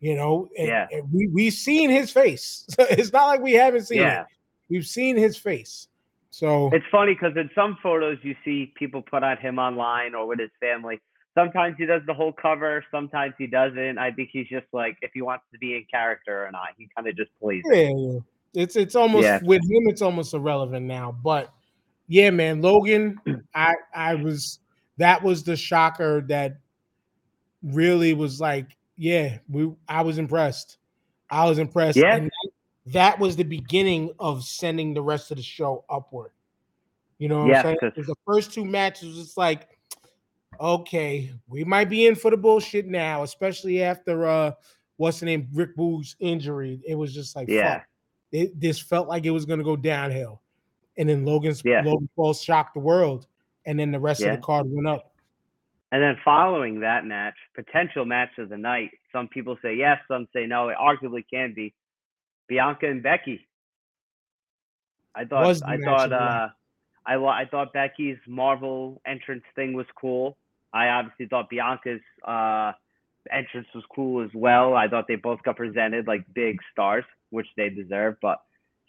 [0.00, 0.86] You know, and, yeah.
[0.90, 2.66] And we we've seen his face.
[2.78, 4.20] it's not like we haven't seen yeah.
[4.20, 4.26] it.
[4.68, 5.88] We've seen his face.
[6.28, 10.26] So it's funny because in some photos you see people put on him online or
[10.26, 11.00] with his family.
[11.34, 13.96] sometimes he does the whole cover, sometimes he doesn't.
[13.96, 16.90] I think he's just like if he wants to be in character or not, he
[16.94, 17.62] kind of just plays.
[17.72, 18.18] Yeah, yeah,
[18.54, 19.40] it's it's almost yeah.
[19.42, 21.16] with him, it's almost irrelevant now.
[21.22, 21.52] But
[22.08, 23.18] yeah, man, Logan,
[23.54, 24.60] I I was
[24.98, 26.58] that was the shocker that
[27.62, 30.78] really was like, yeah, we I was impressed.
[31.30, 31.96] I was impressed.
[31.96, 32.16] Yeah.
[32.16, 32.30] And
[32.86, 36.30] that was the beginning of sending the rest of the show upward.
[37.18, 37.92] You know, yeah, I'm saying?
[37.96, 39.68] the first two matches, it's like,
[40.60, 44.52] okay, we might be in for the bullshit now, especially after uh
[44.96, 46.80] what's the name, Rick Boogs injury.
[46.86, 47.82] It was just like, yeah,
[48.34, 50.42] it, this felt like it was gonna go downhill,
[50.98, 51.82] and then Logan's yeah.
[51.84, 53.26] Logan Paul shocked the world,
[53.64, 54.32] and then the rest yeah.
[54.32, 55.12] of the card went up.
[55.92, 58.90] And then following that match, potential match of the night.
[59.12, 60.68] Some people say yes, some say no.
[60.68, 61.72] It arguably can be
[62.48, 63.46] Bianca and Becky.
[65.14, 66.48] I thought I thought uh
[67.06, 70.36] I I thought Becky's Marvel entrance thing was cool.
[70.72, 72.72] I obviously thought Bianca's uh
[73.30, 74.74] entrance was cool as well.
[74.74, 78.16] I thought they both got presented like big stars, which they deserve.
[78.22, 78.38] But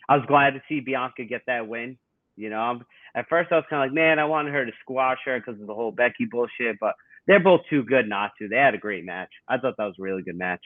[0.07, 1.97] I was glad to see Bianca get that win.
[2.37, 4.71] You know, I'm, at first I was kind of like, man, I wanted her to
[4.81, 6.77] squash her because of the whole Becky bullshit.
[6.79, 6.95] But
[7.27, 8.47] they're both too good not to.
[8.47, 9.29] They had a great match.
[9.47, 10.61] I thought that was a really good match.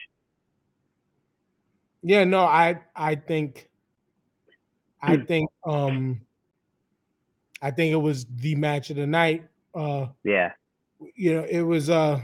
[2.02, 3.68] Yeah, no, I I think
[5.02, 5.24] I hmm.
[5.24, 6.20] think um
[7.62, 9.44] I think it was the match of the night.
[9.74, 10.52] Uh yeah.
[11.14, 12.20] You know, it was uh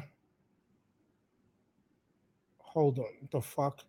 [2.58, 3.84] hold on, the fuck.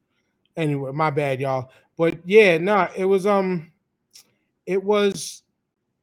[0.58, 1.72] Anyway, my bad, y'all.
[1.98, 3.72] But yeah, no, nah, it was um
[4.66, 5.44] it was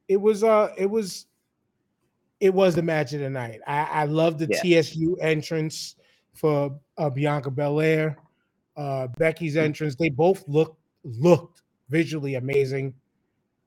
[0.07, 1.27] it was uh it was
[2.39, 3.59] it was the match of the night.
[3.67, 4.81] I, I love the yeah.
[4.81, 5.95] TSU entrance
[6.33, 8.17] for uh, Bianca Belair
[8.77, 9.61] uh, Becky's mm.
[9.63, 9.95] entrance.
[9.95, 12.93] They both looked looked visually amazing.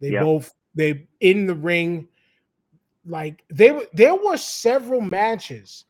[0.00, 0.22] They yep.
[0.22, 2.08] both they in the ring.
[3.06, 5.84] Like they were there were several matches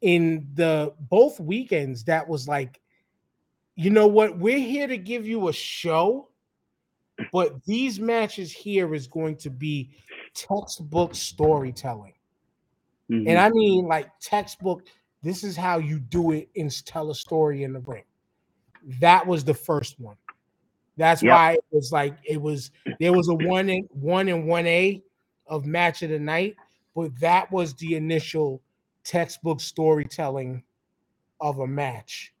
[0.00, 2.80] in the both weekends that was like,
[3.78, 6.30] you know what, we're here to give you a show,
[7.32, 9.90] but these matches here is going to be
[10.34, 12.14] textbook storytelling.
[13.08, 13.28] Mm-hmm.
[13.28, 14.82] And I mean like textbook,
[15.22, 18.02] this is how you do it and tell a story in the ring.
[19.00, 20.16] That was the first one.
[20.96, 21.32] That's yep.
[21.32, 25.00] why it was like it was there was a one in one and one A
[25.46, 26.56] of match of the night,
[26.96, 28.60] but that was the initial
[29.04, 30.64] textbook storytelling
[31.40, 32.34] of a match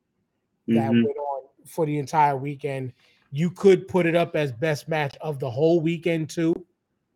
[0.66, 1.04] that mm-hmm.
[1.04, 1.27] went on
[1.68, 2.92] for the entire weekend.
[3.30, 6.54] You could put it up as best match of the whole weekend too.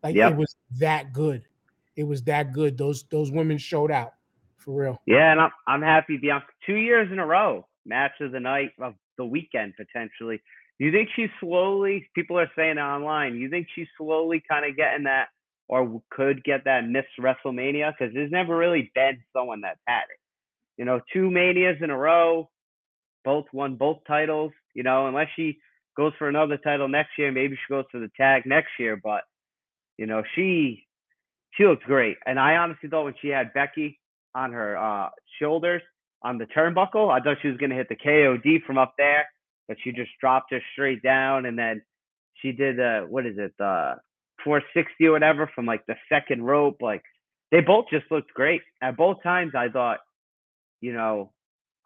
[0.03, 0.33] Like yep.
[0.33, 1.43] it was that good.
[1.97, 2.77] It was that good.
[2.77, 4.15] Those those women showed out
[4.59, 5.01] for real.
[5.07, 8.71] Yeah, and I'm I'm happy Bianca two years in a row match of the night
[8.81, 10.41] of the weekend potentially.
[10.79, 12.09] You think she's slowly?
[12.15, 13.37] People are saying online.
[13.37, 15.29] You think she's slowly kind of getting that,
[15.69, 17.93] or could get that Miss WrestleMania?
[17.93, 20.19] Because there's never really been someone that's had it.
[20.79, 22.49] You know, two manias in a row,
[23.25, 24.53] both won both titles.
[24.75, 25.59] You know, unless she
[25.97, 29.01] goes for another title next year, maybe she goes for the tag next year.
[29.03, 29.23] But
[29.99, 30.87] you know, she
[31.53, 32.17] she looks great.
[32.27, 33.99] And I honestly thought when she had Becky
[34.35, 35.83] on her uh, shoulders,
[36.25, 37.11] on the turnbuckle.
[37.11, 39.27] I thought she was going to hit the KOD from up there,
[39.69, 41.47] but she just dropped her straight down.
[41.47, 41.83] And then
[42.35, 43.95] she did, uh, what is it, the
[44.45, 46.77] 460 or whatever from like the second rope.
[46.81, 47.03] Like
[47.51, 48.63] they both just looked great.
[48.83, 49.99] At both times, I thought,
[50.81, 51.33] you know,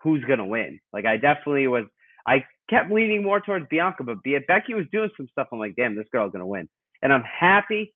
[0.03, 0.81] who's going to win?
[0.93, 1.85] Like I definitely was,
[2.27, 5.49] I kept leaning more towards Bianca, but Becky was doing some stuff.
[5.53, 6.69] I'm like, damn, this girl's going to win.
[7.03, 7.95] And I'm happy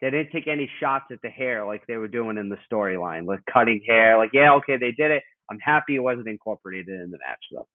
[0.00, 3.26] they didn't take any shots at the hair like they were doing in the storyline,
[3.26, 4.16] like cutting hair.
[4.16, 5.22] Like, yeah, okay, they did it.
[5.50, 7.66] I'm happy it wasn't incorporated in the match though.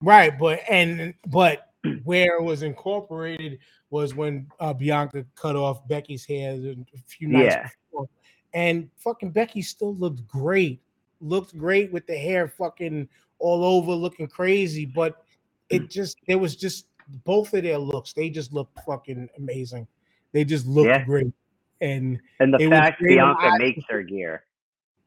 [0.00, 1.68] Right, but and but
[2.04, 3.58] where it was incorporated
[3.90, 7.68] was when uh, Bianca cut off Becky's hair a few nights yeah.
[7.90, 8.08] before,
[8.54, 10.80] and fucking Becky still looked great,
[11.20, 14.86] looked great with the hair fucking all over, looking crazy.
[14.86, 15.22] But
[15.68, 15.90] it mm.
[15.90, 16.86] just it was just
[17.24, 18.12] both of their looks.
[18.12, 19.86] They just looked fucking amazing.
[20.32, 21.04] They just looked yeah.
[21.04, 21.32] great,
[21.80, 24.44] and and the fact Bianca makes her gear.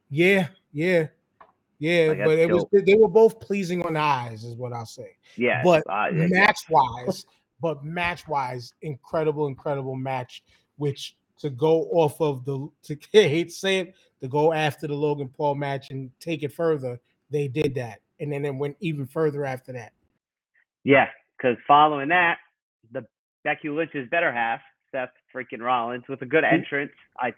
[0.10, 1.08] Yeah, yeah.
[1.80, 5.18] Yeah, but it was they were both pleasing on the eyes, is what I'll say.
[5.36, 7.26] Yeah, but uh, yeah, match wise,
[7.60, 10.44] but match wise, incredible, incredible match.
[10.78, 14.88] Which to go off of the to I hate to say it, to go after
[14.88, 18.76] the Logan Paul match and take it further, they did that, and then it went
[18.80, 19.94] even further after that.
[20.84, 22.38] Yeah, because following that,
[22.92, 23.06] the
[23.44, 26.92] Becky Lynch's better half, Seth freaking Rollins, with a good entrance.
[27.20, 27.34] I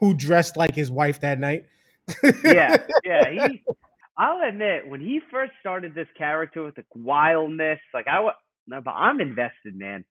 [0.00, 1.66] who dressed like his wife that night
[2.44, 3.30] yeah, yeah.
[3.30, 3.62] He,
[4.16, 8.30] I'll admit, when he first started this character with the wildness, like I
[8.66, 10.04] no, but I'm invested, man.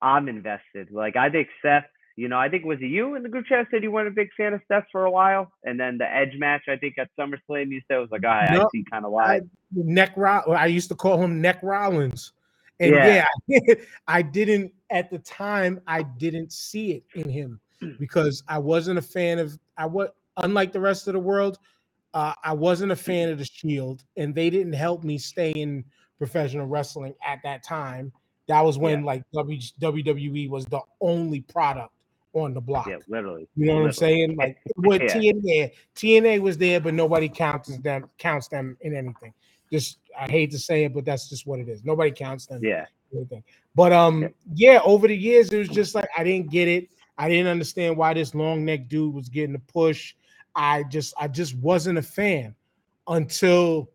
[0.00, 0.90] I'm invested.
[0.90, 1.84] Like I think Seth,
[2.16, 4.12] You know, I think was it you in the group chat said you weren't a
[4.12, 7.08] big fan of Seth for a while, and then the Edge match I think at
[7.18, 9.40] SummerSlam you said was like, I, no, I see kind of why.
[9.72, 12.32] Neck Roll, I used to call him Neck Rollins,
[12.78, 13.74] and yeah, yeah
[14.06, 15.80] I didn't at the time.
[15.88, 17.60] I didn't see it in him
[17.98, 19.58] because I wasn't a fan of.
[19.76, 21.58] I was unlike the rest of the world.
[22.12, 25.84] Uh, I wasn't a fan of the Shield, and they didn't help me stay in
[26.16, 28.12] professional wrestling at that time.
[28.46, 29.06] That was when yeah.
[29.06, 31.93] like WWE was the only product
[32.34, 32.86] on the block.
[32.86, 33.48] Yeah, literally.
[33.56, 33.82] You know literally.
[33.82, 34.36] what I'm saying?
[34.36, 35.32] Like with yeah.
[35.32, 39.32] TNA, TNA was there, but nobody counts them counts them in anything.
[39.72, 41.84] Just I hate to say it, but that's just what it is.
[41.84, 42.60] Nobody counts them.
[42.62, 42.86] Yeah.
[43.14, 43.44] Anything.
[43.74, 44.28] But um, yeah.
[44.54, 46.90] yeah, over the years, it was just like I didn't get it.
[47.16, 50.14] I didn't understand why this long neck dude was getting the push.
[50.54, 52.54] I just I just wasn't a fan
[53.06, 53.90] until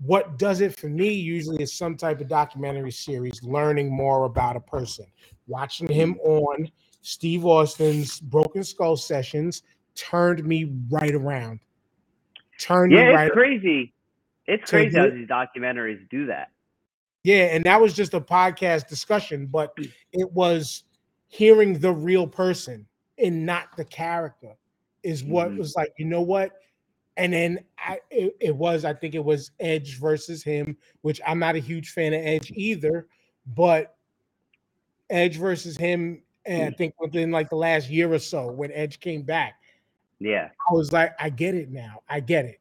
[0.00, 4.56] what does it for me usually is some type of documentary series learning more about
[4.56, 5.06] a person
[5.46, 6.68] watching him on
[7.06, 9.62] steve austin's broken skull sessions
[9.94, 11.60] turned me right around
[12.58, 13.92] turned yeah, it's right crazy
[14.46, 16.50] it's crazy how these documentaries do that
[17.22, 19.72] yeah and that was just a podcast discussion but
[20.12, 20.84] it was
[21.28, 22.86] hearing the real person
[23.18, 24.56] and not the character
[25.02, 25.58] is what mm-hmm.
[25.58, 26.52] was like, you know what?
[27.16, 31.38] And then I, it, it, was, I think it was Edge versus him, which I'm
[31.38, 33.06] not a huge fan of Edge either,
[33.54, 33.96] but
[35.08, 36.76] Edge versus him, and I mm.
[36.76, 39.54] think within like the last year or so when Edge came back,
[40.18, 42.02] yeah, I was like, I get it now.
[42.08, 42.60] I get it.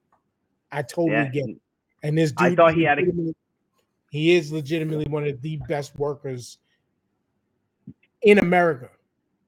[0.72, 1.30] I totally yeah.
[1.30, 1.58] get it.
[2.04, 3.04] And this dude, I thought he had a.
[4.12, 6.58] He is legitimately one of the best workers
[8.22, 8.90] in America.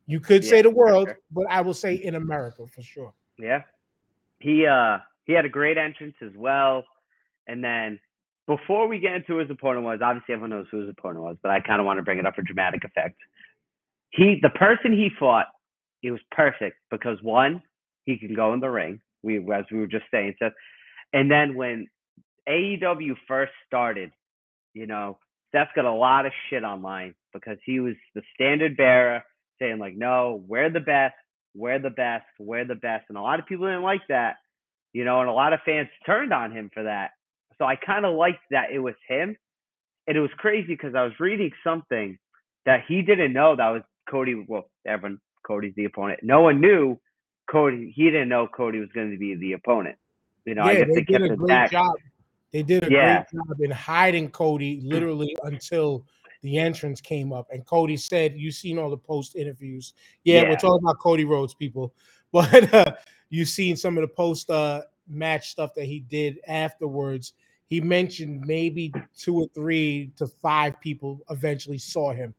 [0.07, 1.19] You could yeah, say the world, sure.
[1.31, 3.13] but I will say in America for sure.
[3.37, 3.63] Yeah.
[4.39, 6.83] He uh he had a great entrance as well.
[7.47, 7.99] And then
[8.45, 11.35] before we get into who his opponent was, obviously everyone knows who his opponent was,
[11.41, 13.17] but I kind of want to bring it up for dramatic effect.
[14.11, 15.47] He the person he fought,
[16.01, 17.61] he was perfect because one,
[18.05, 19.01] he can go in the ring.
[19.23, 20.49] We as we were just saying, so
[21.13, 21.87] and then when
[22.47, 24.11] AEW first started,
[24.73, 25.17] you know,
[25.51, 29.23] Seth got a lot of shit online because he was the standard bearer
[29.59, 31.15] saying like, no, we're the best,
[31.55, 33.05] we're the best, we're the best.
[33.09, 34.35] And a lot of people didn't like that,
[34.93, 37.11] you know, and a lot of fans turned on him for that.
[37.57, 39.35] So I kind of liked that it was him.
[40.07, 42.17] And it was crazy because I was reading something
[42.65, 44.45] that he didn't know that was Cody.
[44.47, 46.19] Well, everyone, Cody's the opponent.
[46.23, 46.99] No one knew
[47.49, 47.91] Cody.
[47.95, 49.97] He didn't know Cody was going to be the opponent.
[50.45, 51.71] You know, yeah, I guess they, they kept did a great back.
[51.71, 51.95] job.
[52.53, 53.23] They did a yeah.
[53.31, 56.05] great job in hiding Cody literally until
[56.41, 59.93] the entrance came up, and Cody said, "You've seen all the post interviews.
[60.23, 60.49] Yeah, yeah.
[60.49, 61.93] we're talking about Cody Rhodes, people,
[62.31, 62.93] but uh,
[63.29, 67.33] you've seen some of the post uh, match stuff that he did afterwards.
[67.67, 72.33] He mentioned maybe two or three to five people eventually saw him,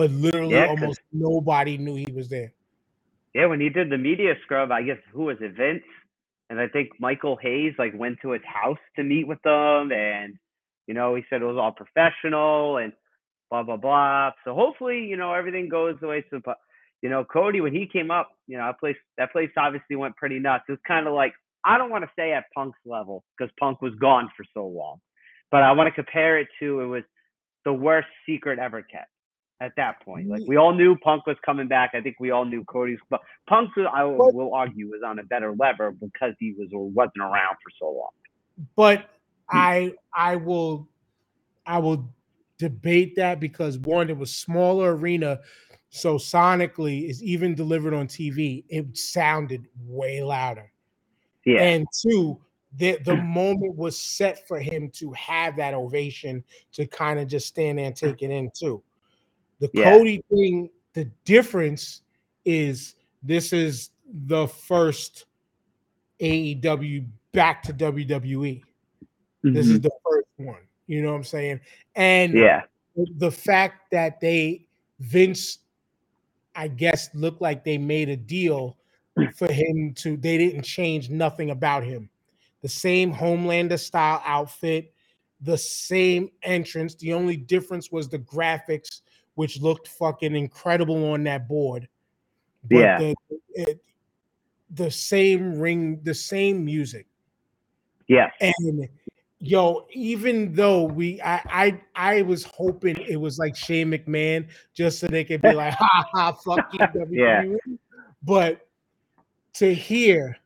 [0.00, 2.52] but literally yeah, almost nobody knew he was there.
[3.34, 5.84] Yeah, when he did the media scrub, I guess who was it, Vince?
[6.48, 10.36] And I think Michael Hayes like went to his house to meet with them, and
[10.86, 12.94] you know he said it was all professional and
[13.50, 14.30] blah blah blah.
[14.44, 16.40] So hopefully, you know, everything goes the way so.
[17.02, 20.16] You know, Cody when he came up, you know, that place that place obviously went
[20.16, 20.64] pretty nuts.
[20.68, 21.34] It was kind of like
[21.64, 24.98] I don't want to say at Punk's level because Punk was gone for so long,
[25.50, 27.04] but I want to compare it to it was
[27.66, 29.10] the worst secret ever kept
[29.60, 30.28] at that point.
[30.28, 31.90] Like we all knew Punk was coming back.
[31.94, 35.22] I think we all knew Cody's, but Punk, I will, will argue, was on a
[35.24, 38.10] better lever because he was or wasn't around for so long.
[38.76, 39.10] But
[39.48, 39.58] hmm.
[39.58, 40.88] I I will
[41.66, 42.10] I will
[42.58, 45.40] debate that because one, it was smaller arena,
[45.90, 50.72] so sonically is even delivered on TV, it sounded way louder.
[51.44, 51.62] Yeah.
[51.62, 52.40] And two,
[52.76, 57.48] the the moment was set for him to have that ovation to kind of just
[57.48, 58.82] stand there and take it in too.
[59.60, 59.92] The yeah.
[59.96, 62.02] Cody thing, the difference
[62.44, 63.90] is this is
[64.26, 65.26] the first
[66.20, 68.62] AEW back to WWE.
[69.44, 69.52] Mm-hmm.
[69.52, 69.82] This is mm-hmm.
[69.82, 70.60] the first one.
[70.86, 71.60] You know what I'm saying?
[71.94, 72.62] And yeah,
[72.96, 74.66] the fact that they
[74.98, 75.58] Vince,
[76.54, 78.76] I guess, looked like they made a deal
[79.36, 80.16] for him to.
[80.16, 82.10] They didn't change nothing about him.
[82.62, 84.92] The same Homelander style outfit,
[85.40, 86.94] the same entrance.
[86.96, 89.00] The only difference was the graphics,
[89.40, 91.88] which looked fucking incredible on that board.
[92.68, 92.98] But yeah.
[92.98, 93.14] The,
[93.54, 93.80] it,
[94.72, 97.06] the same ring, the same music.
[98.06, 98.28] Yeah.
[98.42, 98.86] And
[99.38, 101.80] yo, even though we, I, I,
[102.18, 106.04] I was hoping it was like Shane McMahon, just so they could be like, ha
[106.12, 107.44] ha, fuck you, yeah.
[108.22, 108.68] But
[109.54, 110.36] to hear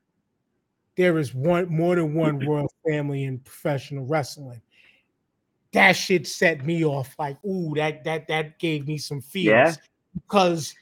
[0.96, 4.62] there is one more than one royal family in professional wrestling,
[5.74, 7.14] that shit set me off.
[7.18, 9.74] Like, ooh, that that that gave me some feels yeah.
[10.14, 10.74] because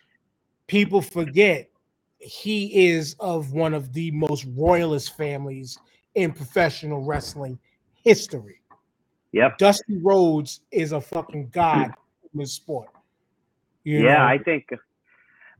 [0.68, 1.68] people forget
[2.18, 5.78] he is of one of the most royalist families
[6.14, 7.59] in professional wrestling
[8.05, 8.61] history.
[9.33, 9.59] Yep.
[9.59, 11.87] Dusty Rhodes is a fucking god
[12.33, 12.90] in this sport.
[13.85, 14.24] You yeah, know?
[14.24, 14.68] I think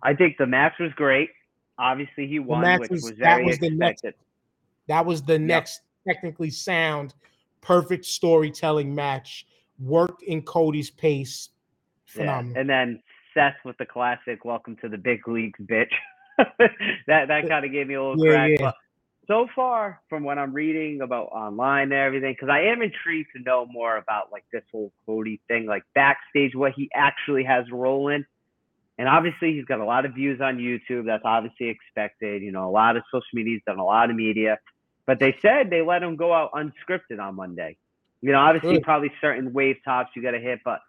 [0.03, 1.31] I think the match was great.
[1.79, 3.79] Obviously, he won, which was, was very was expected.
[3.79, 4.05] Next,
[4.89, 5.41] that was the yep.
[5.41, 7.15] next technically sound,
[7.63, 9.47] perfect storytelling match.
[9.79, 11.49] Worked in Cody's pace.
[12.07, 12.53] Phenomenal.
[12.53, 12.61] Yeah.
[12.61, 15.93] And then Seth with the classic "Welcome to the big leagues, bitch."
[16.39, 18.51] that that kind of gave me a little yeah, crack.
[18.61, 18.73] Yeah.
[19.29, 23.43] So far, from what I'm reading about online and everything, because I am intrigued to
[23.43, 28.25] know more about like this whole Cody thing, like backstage, what he actually has rolling.
[28.99, 31.07] And obviously, he's got a lot of views on YouTube.
[31.07, 32.43] That's obviously expected.
[32.43, 33.55] You know, a lot of social media.
[33.55, 34.59] He's done a lot of media.
[35.07, 37.77] But they said they let him go out unscripted on Monday.
[38.21, 38.85] You know, obviously, Good.
[38.85, 40.61] probably certain wave tops you got to hit.
[40.65, 40.81] But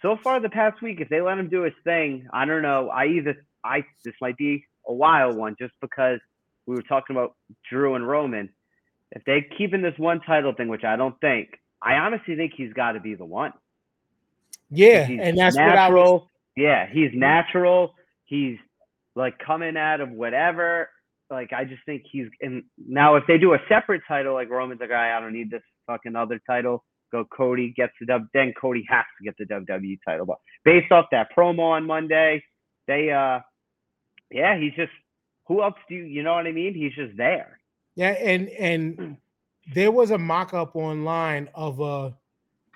[0.00, 2.88] so far, the past week, if they let him do his thing, I don't know.
[2.88, 6.20] I either, I, this might be a wild one just because
[6.66, 7.34] we were talking about
[7.68, 8.48] Drew and Roman.
[9.12, 11.50] If they keep in this one title thing, which I don't think,
[11.82, 13.52] I honestly think he's got to be the one.
[14.70, 15.70] Yeah, and that's natural.
[15.70, 16.22] what I was.
[16.56, 17.20] Yeah, he's mm-hmm.
[17.20, 17.94] natural.
[18.24, 18.58] He's
[19.14, 20.90] like coming out of whatever.
[21.30, 23.16] Like I just think he's and now.
[23.16, 26.16] If they do a separate title, like Roman's a guy, I don't need this fucking
[26.16, 26.84] other title.
[27.12, 28.26] Go Cody gets the dub.
[28.32, 30.26] Then Cody has to get the WWE title.
[30.26, 32.42] But based off that promo on Monday,
[32.86, 33.40] they uh,
[34.30, 34.92] yeah, he's just
[35.46, 36.74] who else do you you know what I mean?
[36.74, 37.58] He's just there.
[37.94, 39.16] Yeah, and and
[39.74, 42.14] there was a mock-up online of a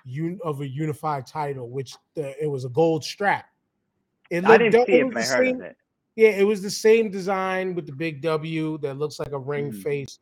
[0.05, 3.45] un, of a unified title, which the, it was a gold strap.
[4.29, 5.77] It looked, I didn't see it, but I heard same, of it.
[6.15, 9.71] Yeah, it was the same design with the big W that looks like a ring
[9.71, 9.81] mm.
[9.81, 10.19] face,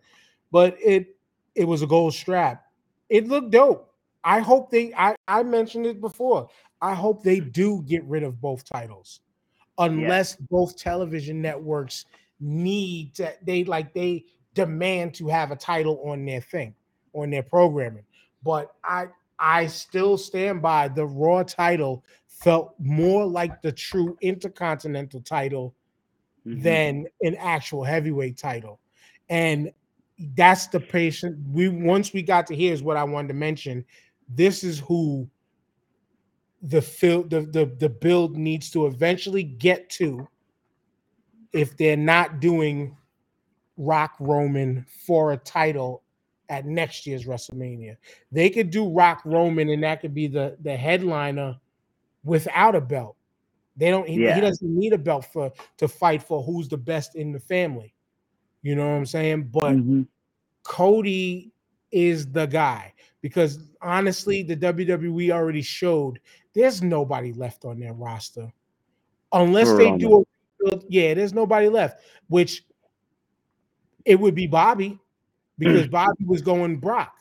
[0.51, 1.15] but it
[1.55, 2.63] it was a gold strap.
[3.09, 3.93] It looked dope.
[4.23, 6.49] I hope they I, I mentioned it before.
[6.81, 9.19] I hope they do get rid of both titles.
[9.77, 10.45] Unless yeah.
[10.49, 12.05] both television networks
[12.39, 16.73] need to they like they demand to have a title on their thing,
[17.13, 18.05] on their programming.
[18.43, 19.07] But I
[19.39, 25.75] I still stand by the Raw title felt more like the true intercontinental title
[26.45, 26.61] mm-hmm.
[26.61, 28.79] than an actual heavyweight title.
[29.29, 29.71] And
[30.35, 33.83] that's the patient we once we got to here is what I wanted to mention.
[34.29, 35.29] This is who
[36.61, 40.27] the fil- the, the the build needs to eventually get to
[41.53, 42.95] if they're not doing
[43.77, 46.03] Rock Roman for a title
[46.49, 47.97] at next year's WrestleMania.
[48.31, 51.59] They could do Rock Roman and that could be the the headliner
[52.23, 53.15] without a belt.
[53.77, 54.35] They don't he, yeah.
[54.35, 57.93] he doesn't need a belt for to fight for who's the best in the family.
[58.61, 59.49] You know what I'm saying?
[59.51, 60.03] But mm-hmm.
[60.63, 61.51] Cody
[61.91, 66.19] is the guy because honestly, the WWE already showed
[66.53, 68.51] there's nobody left on their roster
[69.31, 70.23] unless they do a
[70.89, 72.63] yeah, there's nobody left, which
[74.05, 74.99] it would be Bobby
[75.57, 75.91] because mm.
[75.91, 77.15] Bobby was going Brock.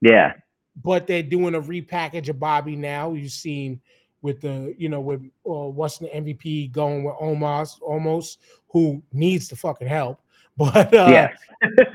[0.00, 0.34] Yeah.
[0.82, 3.12] But they're doing a repackage of Bobby now.
[3.12, 3.80] You've seen
[4.24, 9.48] with the, you know, with uh, what's the MVP going with Omos, almost who needs
[9.48, 10.20] the fucking help.
[10.56, 11.34] But uh, yeah,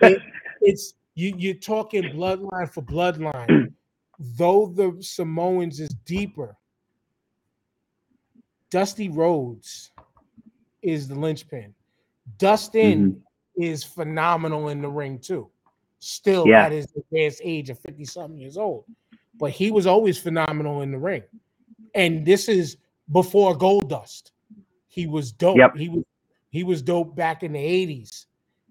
[0.01, 0.21] it,
[0.59, 1.33] it's you.
[1.37, 3.71] You're talking bloodline for bloodline.
[4.19, 6.57] Though the Samoans is deeper,
[8.69, 9.91] Dusty Rhodes
[10.81, 11.73] is the linchpin.
[12.37, 13.63] Dustin mm-hmm.
[13.63, 15.49] is phenomenal in the ring too.
[15.99, 16.65] Still yeah.
[16.65, 18.83] at his advanced age of 50 something years old.
[19.39, 21.23] But he was always phenomenal in the ring.
[21.95, 22.77] And this is
[23.11, 24.31] before Goldust.
[24.87, 25.57] He was dope.
[25.57, 25.77] Yep.
[25.77, 26.03] He was
[26.51, 28.25] he was dope back in the 80s.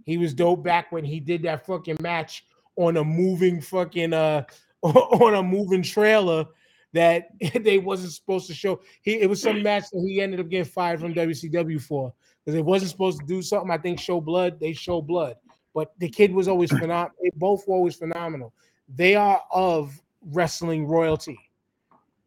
[0.05, 2.45] He was dope back when he did that fucking match
[2.77, 4.43] on a moving fucking uh
[4.83, 6.47] on a moving trailer
[6.93, 7.29] that
[7.63, 8.81] they wasn't supposed to show.
[9.03, 12.13] He it was some match that he ended up getting fired from WCW for
[12.45, 13.71] because it wasn't supposed to do something.
[13.71, 14.59] I think show blood.
[14.61, 15.37] They show blood,
[15.75, 17.13] but the kid was always phenomenal.
[17.23, 18.53] They both were always phenomenal.
[18.89, 21.39] They are of wrestling royalty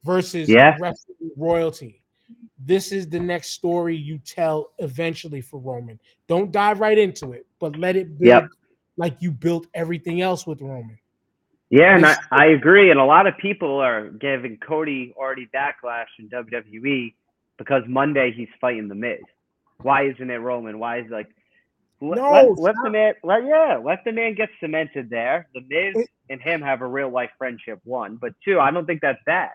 [0.03, 0.77] versus yeah.
[1.37, 2.01] royalty.
[2.63, 5.99] This is the next story you tell eventually for Roman.
[6.27, 8.47] Don't dive right into it, but let it build yep.
[8.97, 10.97] like you built everything else with Roman.
[11.71, 12.91] Yeah, and I, I agree.
[12.91, 17.13] And a lot of people are giving Cody already backlash in WWE
[17.57, 19.21] because Monday he's fighting the Miz.
[19.81, 20.79] Why isn't it Roman?
[20.79, 21.29] Why is it like
[22.01, 25.47] let, no, let, let the man let yeah, let the man get cemented there.
[25.53, 28.17] The Miz it, and him have a real life friendship, one.
[28.17, 29.51] But two, I don't think that's bad.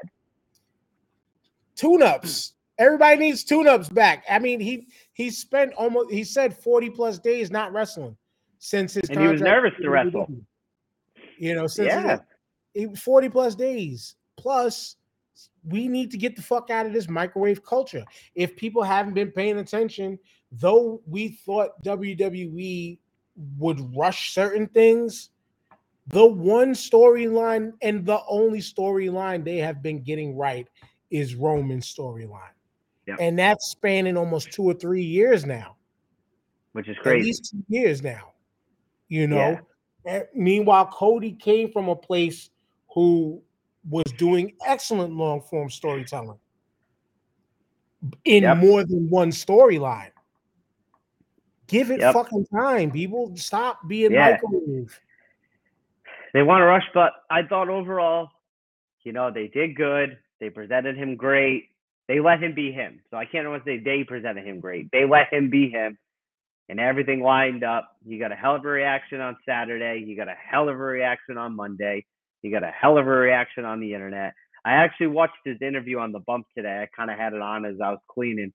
[1.76, 2.54] Tune-ups.
[2.78, 4.24] Everybody needs tune-ups back.
[4.28, 8.16] I mean, he he spent almost he said 40 plus days not wrestling
[8.58, 10.30] since his and he was nervous to wrestle.
[11.38, 12.18] You know, since yeah.
[12.74, 14.96] he, 40 plus days plus
[15.64, 18.04] we need to get the fuck out of this microwave culture.
[18.34, 20.18] If people haven't been paying attention,
[20.52, 22.98] though we thought WWE
[23.58, 25.30] would rush certain things,
[26.08, 30.68] the one storyline and the only storyline they have been getting right
[31.10, 32.40] is Roman's storyline.
[33.06, 33.18] Yep.
[33.20, 35.76] And that's spanning almost two or three years now.
[36.72, 37.20] Which is crazy.
[37.20, 38.32] At least two years now.
[39.08, 39.58] You know.
[40.04, 40.22] Yeah.
[40.34, 42.50] meanwhile, Cody came from a place
[42.92, 43.42] who
[43.88, 46.38] was doing excellent long form storytelling
[48.24, 48.58] in yep.
[48.58, 50.10] more than one storyline.
[51.66, 52.14] Give it yep.
[52.14, 53.36] fucking time, people.
[53.36, 54.32] Stop being yeah.
[54.42, 55.00] microwave.
[56.32, 58.28] They want to rush, but I thought overall,
[59.02, 60.18] you know, they did good.
[60.40, 61.68] They presented him great.
[62.08, 63.00] They let him be him.
[63.10, 64.88] So I can't always say they presented him great.
[64.92, 65.98] They let him be him,
[66.68, 67.88] and everything lined up.
[68.06, 70.04] He got a hell of a reaction on Saturday.
[70.04, 72.04] He got a hell of a reaction on Monday.
[72.42, 74.34] He got a hell of a reaction on the internet.
[74.64, 76.82] I actually watched his interview on the bump today.
[76.82, 78.52] I kind of had it on as I was cleaning.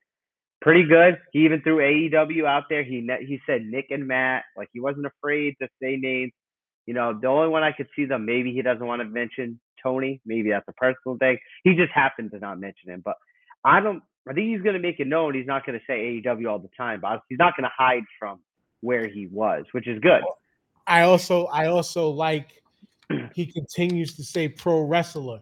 [0.61, 1.17] Pretty good.
[1.31, 2.83] He even threw AEW out there.
[2.83, 4.43] He he said Nick and Matt.
[4.55, 6.31] Like he wasn't afraid to say names.
[6.85, 9.59] You know, the only one I could see them maybe he doesn't want to mention
[9.83, 10.21] Tony.
[10.25, 11.37] Maybe that's a personal thing.
[11.63, 13.01] He just happened to not mention him.
[13.03, 13.15] But
[13.63, 14.03] I don't.
[14.29, 15.33] I think he's going to make it known.
[15.33, 18.03] He's not going to say AEW all the time, but he's not going to hide
[18.19, 18.39] from
[18.81, 20.21] where he was, which is good.
[20.87, 22.61] I also I also like
[23.33, 25.41] he continues to say pro wrestler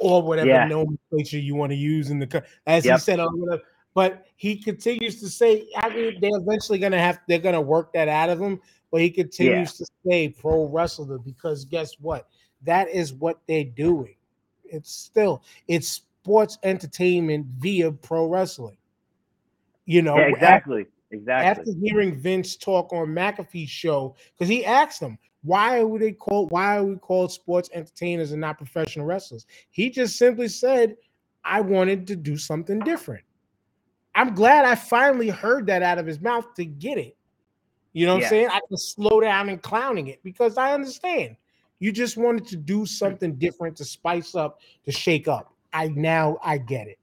[0.00, 0.66] or whatever yeah.
[0.66, 2.98] nomenclature you want to use in the as yep.
[2.98, 3.62] he said on whatever.
[3.94, 8.08] But he continues to say, I mean, they're eventually gonna have they're gonna work that
[8.08, 8.60] out of him.
[8.90, 9.84] But he continues yeah.
[9.84, 12.28] to say pro wrestler because guess what?
[12.64, 14.16] That is what they're doing.
[14.64, 18.76] It's still it's sports entertainment via pro wrestling.
[19.86, 20.82] You know, yeah, exactly.
[20.82, 21.62] After, exactly.
[21.72, 26.50] After hearing Vince talk on McAfee's show, because he asked him, why are they called
[26.50, 29.46] why are we called sports entertainers and not professional wrestlers?
[29.70, 30.96] He just simply said,
[31.44, 33.24] I wanted to do something different.
[34.14, 37.16] I'm glad I finally heard that out of his mouth to get it.
[37.92, 38.26] You know what yeah.
[38.26, 38.48] I'm saying?
[38.50, 41.36] I can slow down and clowning it because I understand.
[41.80, 45.52] You just wanted to do something different to spice up, to shake up.
[45.72, 46.98] I now I get it.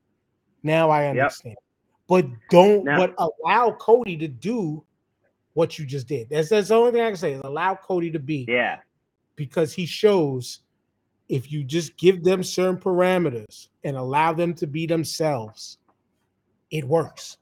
[0.63, 1.55] Now I understand.
[1.55, 1.63] Yep.
[2.07, 4.84] But don't now, but allow Cody to do
[5.53, 6.30] what you just did.
[6.30, 8.45] That's that's the only thing I can say is allow Cody to be.
[8.47, 8.78] Yeah.
[9.36, 10.61] Because he shows
[11.30, 15.78] if you just give them certain parameters and allow them to be themselves,
[16.71, 17.38] it works.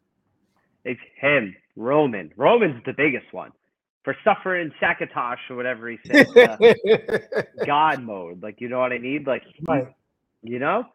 [0.86, 2.32] It's him, Roman.
[2.38, 3.52] Roman's the biggest one.
[4.04, 6.58] For suffering Sakatosh or whatever he said, uh,
[7.66, 8.44] God mode.
[8.44, 9.24] Like, you know what I mean?
[9.26, 9.88] Like, right.
[10.42, 10.86] you know?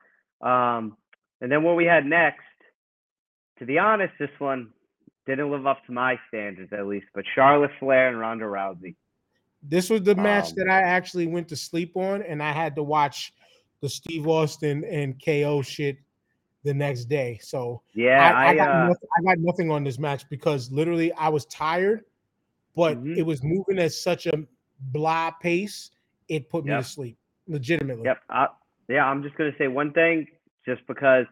[0.42, 0.96] Um,
[1.40, 2.44] and then what we had next,
[3.60, 4.70] to be honest, this one
[5.26, 7.06] didn't live up to my standards at least.
[7.14, 8.94] But Charlotte Flair and Ronda Rousey.
[9.62, 12.76] This was the match um, that I actually went to sleep on, and I had
[12.76, 13.32] to watch
[13.80, 15.98] the Steve Austin and KO shit
[16.64, 17.38] the next day.
[17.42, 21.12] So yeah, I, I, got, uh, nothing, I got, nothing, on this match because literally
[21.12, 22.04] I was tired,
[22.74, 23.14] but mm-hmm.
[23.14, 24.32] it was moving at such a
[24.92, 25.90] blah pace,
[26.28, 26.82] it put me yep.
[26.82, 27.16] to sleep.
[27.46, 28.04] Legitimately.
[28.04, 28.18] Yep.
[28.28, 28.46] Uh,
[28.88, 30.26] yeah, I'm just gonna say one thing,
[30.66, 31.26] just because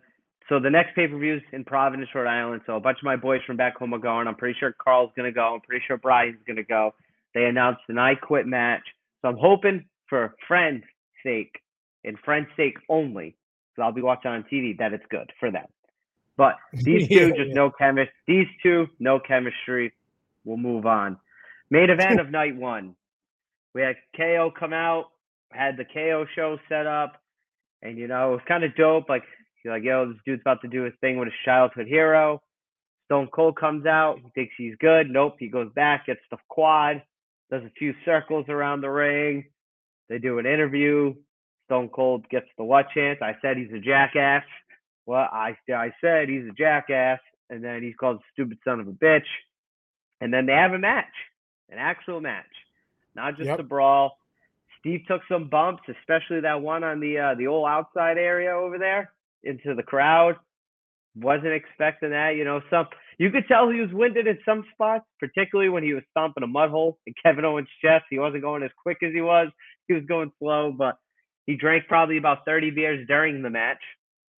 [0.48, 2.62] so the next pay per views in Providence, Rhode Island.
[2.66, 4.28] So a bunch of my boys from back home are going.
[4.28, 5.54] I'm pretty sure Carl's gonna go.
[5.54, 6.94] I'm pretty sure Brian's gonna go.
[7.34, 8.82] They announced an I Quit match.
[9.22, 10.84] So I'm hoping for friends'
[11.22, 11.60] sake
[12.04, 13.36] and friends' sake only,
[13.74, 15.66] so I'll be watching on TV that it's good for them.
[16.36, 18.12] But these two just no chemistry.
[18.26, 19.92] These two no chemistry.
[20.44, 21.18] We'll move on.
[21.70, 22.94] Main event of night one.
[23.74, 25.06] We had KO come out,
[25.52, 27.20] had the KO show set up,
[27.82, 29.08] and you know it was kind of dope.
[29.08, 29.24] Like
[29.64, 32.40] you're like, yo, this dude's about to do his thing with his childhood hero.
[33.06, 34.18] Stone Cold comes out.
[34.22, 35.10] He thinks he's good.
[35.10, 35.36] Nope.
[35.38, 37.02] He goes back, gets the quad,
[37.50, 39.44] does a few circles around the ring.
[40.08, 41.14] They do an interview.
[41.66, 43.18] Stone Cold gets the what chance.
[43.22, 44.44] I said he's a jackass.
[45.04, 48.88] Well, I I said he's a jackass, and then he's called a stupid son of
[48.88, 49.26] a bitch.
[50.20, 51.04] And then they have a match,
[51.70, 52.44] an actual match,
[53.14, 53.58] not just yep.
[53.58, 54.18] a brawl.
[54.80, 58.78] Steve took some bumps, especially that one on the uh, the old outside area over
[58.78, 59.12] there
[59.42, 60.36] into the crowd.
[61.16, 62.36] Wasn't expecting that.
[62.36, 62.86] You know, some
[63.18, 66.46] you could tell he was winded in some spots, particularly when he was stomping a
[66.46, 68.04] mud hole in Kevin Owens' chest.
[68.10, 69.48] He wasn't going as quick as he was.
[69.88, 70.96] He was going slow, but
[71.46, 73.80] he drank probably about 30 beers during the match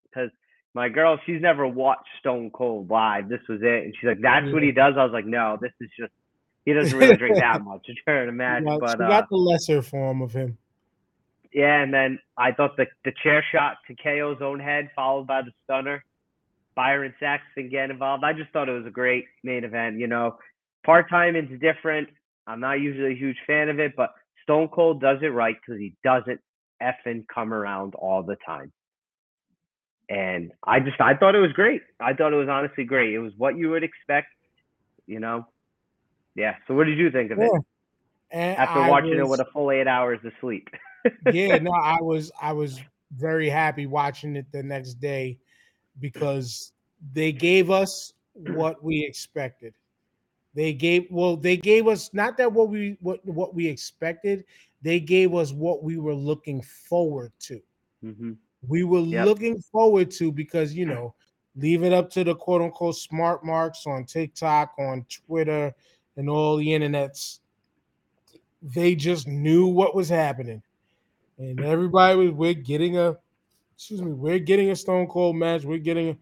[0.04, 0.30] because
[0.74, 3.28] my girl, she's never watched Stone Cold live.
[3.28, 3.84] This was it.
[3.84, 4.94] And she's like, that's what he does.
[4.96, 6.12] I was like, no, this is just,
[6.64, 8.62] he doesn't really drink that much during the match.
[8.66, 10.58] Yeah, but, she got uh, the lesser form of him.
[11.52, 15.42] Yeah, and then I thought the the chair shot to KO's own head, followed by
[15.42, 16.04] the stunner.
[16.74, 18.22] Byron Saxton getting involved.
[18.22, 19.98] I just thought it was a great main event.
[19.98, 20.36] You know,
[20.84, 22.08] part time is different.
[22.46, 25.80] I'm not usually a huge fan of it, but Stone Cold does it right because
[25.80, 26.40] he doesn't
[26.82, 28.72] effing come around all the time.
[30.08, 31.82] And I just I thought it was great.
[32.00, 33.12] I thought it was honestly great.
[33.12, 34.28] It was what you would expect,
[35.06, 35.46] you know.
[36.38, 36.54] Yeah.
[36.68, 37.46] So what did you think of yeah.
[37.46, 37.62] it?
[38.30, 40.68] And After I watching was, it with a full eight hours of sleep.
[41.32, 42.78] yeah, no, I was I was
[43.16, 45.38] very happy watching it the next day
[45.98, 46.72] because
[47.12, 49.74] they gave us what we expected.
[50.54, 54.44] They gave well, they gave us not that what we what what we expected,
[54.80, 57.60] they gave us what we were looking forward to.
[58.04, 58.32] Mm-hmm.
[58.66, 59.26] We were yep.
[59.26, 61.14] looking forward to because you know,
[61.56, 65.74] leave it up to the quote unquote smart marks on TikTok, on Twitter,
[66.18, 67.38] and all the internets.
[68.60, 70.62] They just knew what was happening,
[71.38, 73.16] and everybody was we're getting a
[73.78, 75.64] excuse me, we're getting a Stone Cold match.
[75.64, 76.10] We're getting.
[76.10, 76.18] A,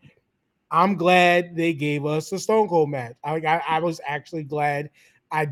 [0.71, 3.15] I'm glad they gave us a Stone Cold match.
[3.25, 4.91] I, I, I was actually glad.
[5.33, 5.49] I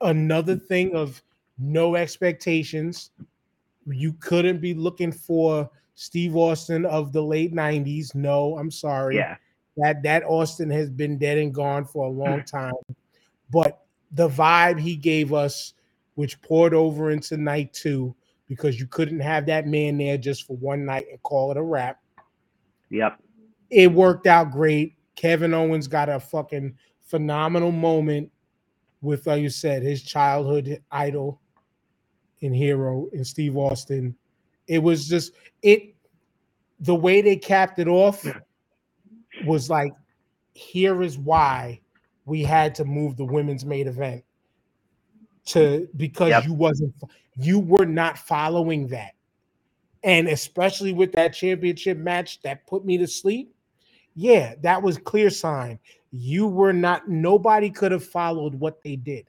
[0.00, 1.22] another thing of
[1.58, 3.10] no expectations.
[3.86, 8.14] You couldn't be looking for Steve Austin of the late 90s.
[8.14, 9.16] No, I'm sorry.
[9.16, 9.36] Yeah.
[9.76, 12.72] That that Austin has been dead and gone for a long time.
[13.50, 15.74] But the vibe he gave us,
[16.14, 18.14] which poured over into night two,
[18.46, 21.62] because you couldn't have that man there just for one night and call it a
[21.62, 22.00] wrap.
[22.90, 23.20] Yep.
[23.70, 24.94] It worked out great.
[25.16, 28.30] Kevin Owens got a fucking phenomenal moment
[29.02, 31.40] with, like you said, his childhood idol
[32.42, 34.14] and hero in Steve Austin.
[34.66, 35.32] It was just
[35.62, 35.94] it
[36.80, 38.24] the way they capped it off
[39.44, 39.92] was like
[40.54, 41.80] here is why
[42.28, 44.22] we had to move the women's main event
[45.46, 46.44] to because yep.
[46.44, 46.94] you wasn't
[47.36, 49.14] you were not following that.
[50.04, 53.54] And especially with that championship match that put me to sleep
[54.14, 55.78] yeah that was clear sign.
[56.10, 59.26] You were not nobody could have followed what they did.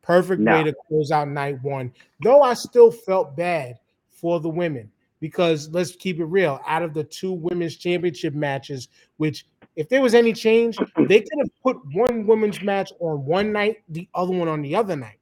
[0.00, 0.54] Perfect no.
[0.54, 1.92] way to close out night one.
[2.22, 3.78] Though i still felt bad
[4.10, 8.88] for the women because let's keep it real out of the two women's championship matches
[9.18, 10.76] which if there was any change
[11.08, 14.74] they could have put one women's match on one night the other one on the
[14.74, 15.18] other night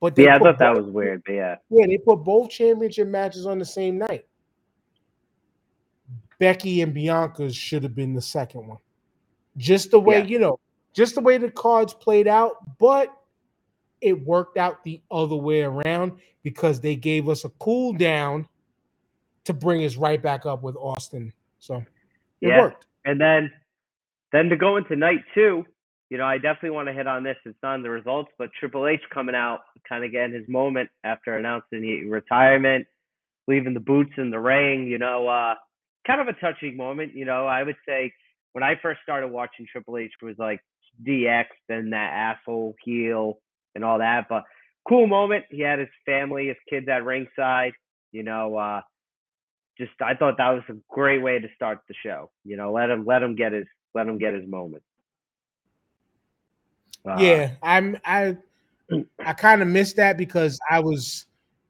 [0.00, 1.22] but yeah, I thought that was weird.
[1.26, 4.26] But yeah, yeah, they put both championship matches on the same night.
[6.38, 8.78] Becky and Bianca's should have been the second one,
[9.58, 10.24] just the way yeah.
[10.24, 10.58] you know,
[10.94, 12.78] just the way the cards played out.
[12.78, 13.14] But
[14.00, 18.48] it worked out the other way around because they gave us a cool down
[19.44, 21.30] to bring us right back up with Austin.
[21.58, 21.76] So
[22.40, 22.60] it yeah.
[22.60, 22.86] worked.
[23.04, 23.50] And then,
[24.32, 25.64] then to go into night two,
[26.10, 27.36] you know, I definitely want to hit on this.
[27.44, 30.90] It's not in the results, but Triple H coming out, kind of getting his moment
[31.04, 32.86] after announcing retirement,
[33.46, 34.88] leaving the boots in the ring.
[34.88, 35.54] You know, uh,
[36.06, 37.14] kind of a touching moment.
[37.14, 38.12] You know, I would say
[38.52, 40.60] when I first started watching Triple H was like
[41.06, 43.38] DX, then that asshole heel
[43.76, 44.26] and all that.
[44.28, 44.42] But
[44.88, 45.44] cool moment.
[45.50, 47.72] He had his family, his kids at ringside.
[48.10, 48.80] You know, uh,
[49.78, 52.30] just I thought that was a great way to start the show.
[52.44, 54.82] You know, let him let him get his let him get his moment.
[57.06, 58.36] Uh, yeah, I'm I
[59.24, 61.26] I kind of missed that because I was,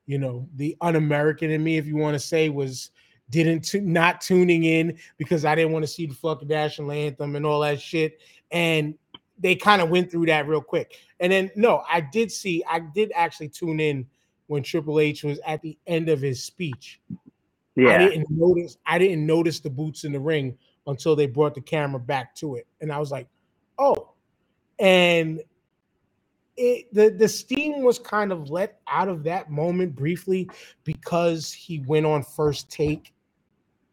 [0.06, 2.90] you know, the un-American in me, if you want to say, was
[3.30, 7.36] didn't t- not tuning in because I didn't want to see the fucking national anthem
[7.36, 8.20] and all that shit.
[8.50, 8.94] And
[9.38, 10.98] they kind of went through that real quick.
[11.20, 14.06] And then no, I did see, I did actually tune in
[14.48, 17.00] when Triple H was at the end of his speech.
[17.76, 17.90] Yeah.
[17.90, 20.56] I didn't notice, I didn't notice the boots in the ring
[20.86, 22.66] until they brought the camera back to it.
[22.80, 23.28] And I was like,
[23.78, 24.12] oh,
[24.78, 25.40] and
[26.56, 30.50] it, the the steam was kind of let out of that moment briefly
[30.84, 33.14] because he went on first take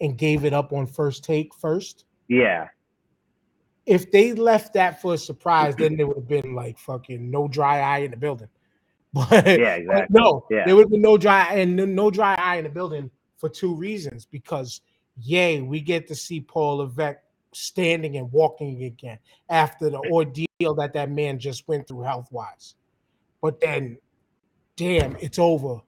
[0.01, 2.05] and gave it up on first take first.
[2.27, 2.67] Yeah.
[3.85, 7.47] If they left that for a surprise, then there would have been like fucking no
[7.47, 8.49] dry eye in the building.
[9.13, 10.19] But yeah, exactly.
[10.19, 10.65] no, yeah.
[10.65, 13.75] there would have been no dry and no dry eye in the building for two
[13.75, 14.25] reasons.
[14.25, 14.81] Because
[15.21, 17.19] yay, we get to see Paul Levesque
[17.53, 19.17] standing and walking again
[19.49, 22.75] after the ordeal that that man just went through health wise.
[23.41, 23.97] But then,
[24.75, 25.79] damn, it's over.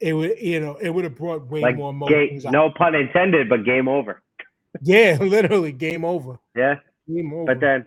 [0.00, 2.44] It would, you know, it would have brought way like more emotions.
[2.44, 4.22] no pun intended, but game over.
[4.82, 6.38] yeah, literally game over.
[6.56, 6.76] Yeah,
[7.08, 7.46] game over.
[7.46, 7.84] But then,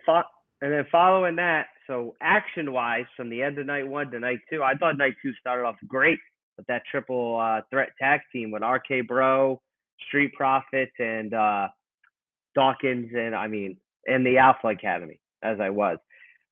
[0.61, 4.39] and then following that, so action wise, from the end of night one to night
[4.49, 6.19] two, I thought night two started off great
[6.57, 9.61] with that triple uh, threat tag team with RK Bro,
[10.07, 11.67] Street Profits, and uh,
[12.55, 15.97] Dawkins, and I mean, and the Alpha Academy as I was.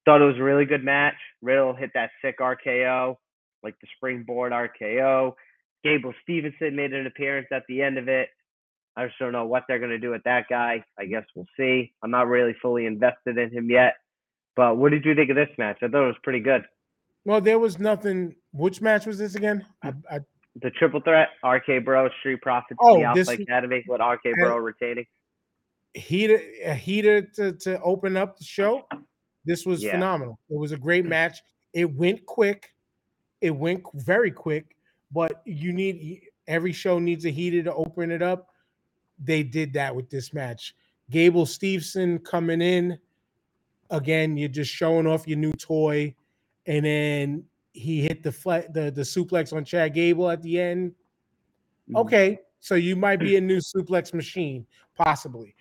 [0.06, 1.16] Thought it was a really good match.
[1.42, 3.16] Riddle hit that sick RKO,
[3.64, 5.34] like the springboard RKO.
[5.84, 8.30] Gable Steveson made an appearance at the end of it.
[8.96, 10.84] I just don't know what they're going to do with that guy.
[10.98, 11.92] I guess we'll see.
[12.04, 13.96] I'm not really fully invested in him yet.
[14.56, 15.80] But what did you think of this match?
[15.82, 16.64] I thought it was pretty good.
[17.26, 18.36] Well, there was nothing.
[18.54, 19.66] Which match was this again?
[19.84, 20.20] I, I
[20.62, 25.06] the triple threat, RK Bro, Street Profits, oh, the Alpha Academy with RK Bro retaining.
[25.94, 26.42] Heater,
[26.76, 28.86] heater to, to open up the show.
[29.46, 29.92] This was yeah.
[29.92, 30.40] phenomenal.
[30.50, 31.10] It was a great mm.
[31.10, 31.40] match.
[31.74, 32.74] It went quick.
[33.42, 34.76] It went very quick,
[35.12, 38.50] but you need every show needs a heater to open it up.
[39.20, 40.74] They did that with this match.
[41.10, 42.98] Gable Steveson coming in
[43.90, 44.38] again.
[44.38, 46.16] You're just showing off your new toy,
[46.66, 47.44] and then
[47.74, 50.92] he hit the flat the, the suplex on Chad Gable at the end.
[50.92, 51.98] Mm-hmm.
[51.98, 55.56] Okay, so you might be a new suplex machine, possibly.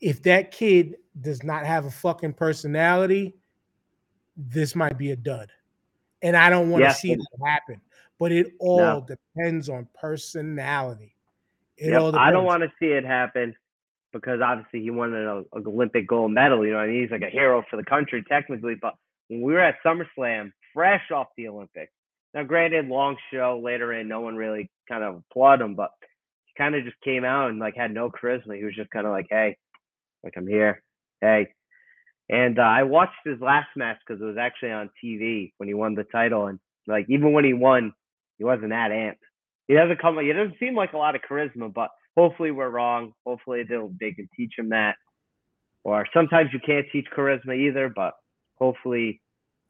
[0.00, 3.34] If that kid does not have a fucking personality,
[4.36, 5.50] this might be a dud.
[6.22, 6.94] And I don't want to yeah.
[6.94, 7.80] see that happen.
[8.18, 9.06] But it all no.
[9.06, 11.14] depends on personality.
[11.76, 12.00] It yep.
[12.00, 13.54] all I don't want to see it happen
[14.12, 16.64] because obviously he won an, an Olympic gold medal.
[16.64, 18.76] You know, I mean, he's like a hero for the country technically.
[18.80, 18.94] But
[19.34, 21.92] when we were at SummerSlam, fresh off the Olympics.
[22.34, 25.90] Now, granted, long show later in, no one really kind of applauded him, but
[26.46, 28.56] he kind of just came out and like had no charisma.
[28.56, 29.56] He was just kind of like, "Hey,
[30.22, 30.82] like I'm here,
[31.20, 31.48] hey."
[32.28, 35.74] And uh, I watched his last match because it was actually on TV when he
[35.74, 36.58] won the title, and
[36.88, 37.92] like even when he won,
[38.38, 39.18] he wasn't that amped.
[39.68, 40.18] He doesn't come.
[40.18, 43.12] He doesn't seem like a lot of charisma, but hopefully we're wrong.
[43.24, 44.96] Hopefully they'll they can teach him that.
[45.84, 48.14] Or sometimes you can't teach charisma either, but
[48.58, 49.20] hopefully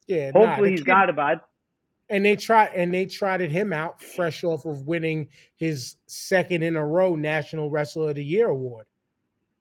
[0.06, 1.40] yeah, hopefully nah, he's kid, got it, bud.
[2.10, 6.76] And they tried and they trotted him out fresh off of winning his second in
[6.76, 8.86] a row National Wrestler of the Year award.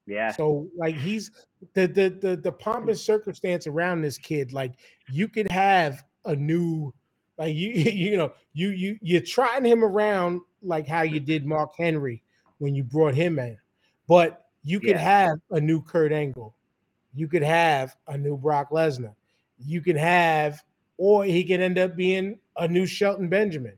[0.05, 0.31] Yeah.
[0.31, 1.31] So like he's
[1.73, 4.51] the the the the pompous circumstance around this kid.
[4.51, 4.73] Like
[5.09, 6.93] you could have a new
[7.37, 11.73] like you you know you you you're trotting him around like how you did Mark
[11.77, 12.21] Henry
[12.57, 13.57] when you brought him in,
[14.07, 15.29] but you could yeah.
[15.29, 16.53] have a new Kurt Angle.
[17.15, 19.13] You could have a new Brock Lesnar
[19.57, 20.63] you can have,
[20.97, 23.77] or he can end up being a new Shelton Benjamin,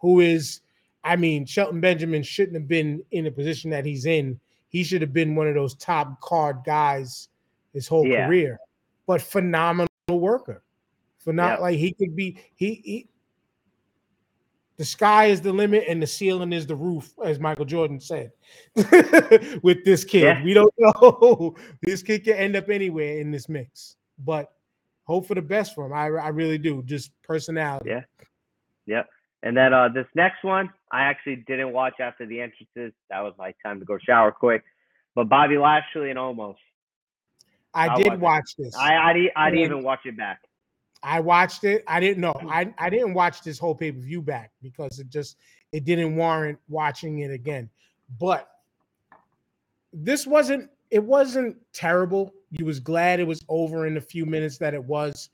[0.00, 0.60] who is,
[1.02, 4.38] I mean, Shelton Benjamin shouldn't have been in the position that he's in.
[4.68, 7.28] He should have been one of those top card guys
[7.72, 8.26] his whole yeah.
[8.26, 8.58] career,
[9.06, 10.62] but phenomenal worker.
[11.18, 13.08] For not like he could be, he, he
[14.76, 18.32] the sky is the limit and the ceiling is the roof, as Michael Jordan said.
[19.62, 20.44] With this kid, yeah.
[20.44, 21.54] we don't know.
[21.82, 23.96] this kid can end up anywhere in this mix.
[24.18, 24.52] But
[25.04, 25.92] hope for the best for him.
[25.92, 26.82] I, I really do.
[26.82, 27.90] Just personality.
[27.90, 28.00] Yeah.
[28.86, 29.08] Yep.
[29.42, 32.92] And then uh, this next one, I actually didn't watch after the entrances.
[33.10, 34.64] That was my time to go shower quick.
[35.14, 36.56] But Bobby Lashley and Omos.
[37.74, 38.74] I did watch this.
[38.76, 40.40] I I, I didn't even watch it back.
[41.02, 41.84] I watched it.
[41.86, 42.34] I didn't know.
[42.48, 45.36] I, I didn't watch this whole pay per view back because it just
[45.72, 47.68] it didn't warrant watching it again.
[48.18, 48.48] But
[49.92, 52.32] this wasn't it wasn't terrible.
[52.52, 55.28] You was glad it was over in the few minutes that it was.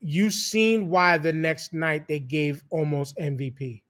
[0.00, 3.80] You seen why the next night they gave Omos MVP.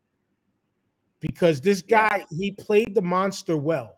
[1.18, 3.97] Because this guy, he played the monster well.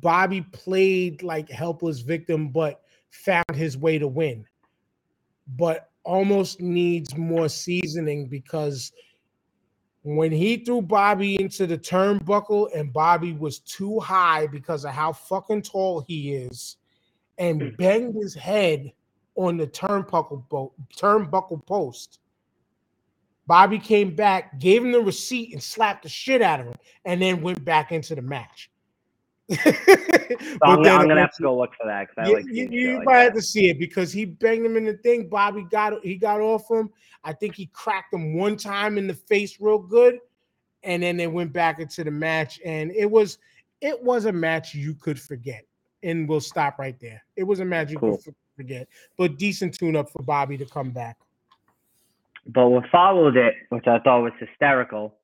[0.00, 2.80] Bobby played like helpless victim, but
[3.10, 4.46] found his way to win.
[5.58, 8.92] But Omos needs more seasoning because
[10.06, 15.12] when he threw Bobby into the turnbuckle and Bobby was too high because of how
[15.12, 16.76] fucking tall he is
[17.38, 17.68] and hmm.
[17.76, 18.92] banged his head
[19.34, 22.20] on the turnbuckle boat, turnbuckle post.
[23.48, 27.20] Bobby came back, gave him the receipt, and slapped the shit out of him, and
[27.20, 28.70] then went back into the match.
[29.52, 29.70] so
[30.62, 33.18] I'm, I'm, gonna have to go look for that because I like you, you might
[33.18, 35.28] have to see it because he banged him in the thing.
[35.28, 36.90] Bobby got he got off him.
[37.22, 40.18] I think he cracked him one time in the face real good,
[40.82, 43.38] and then they went back into the match, and it was
[43.80, 45.64] it was a match you could forget.
[46.02, 47.22] And we'll stop right there.
[47.36, 48.18] It was a match you cool.
[48.18, 51.18] could forget, but decent tune up for Bobby to come back.
[52.48, 55.14] But what followed it, which I thought was hysterical,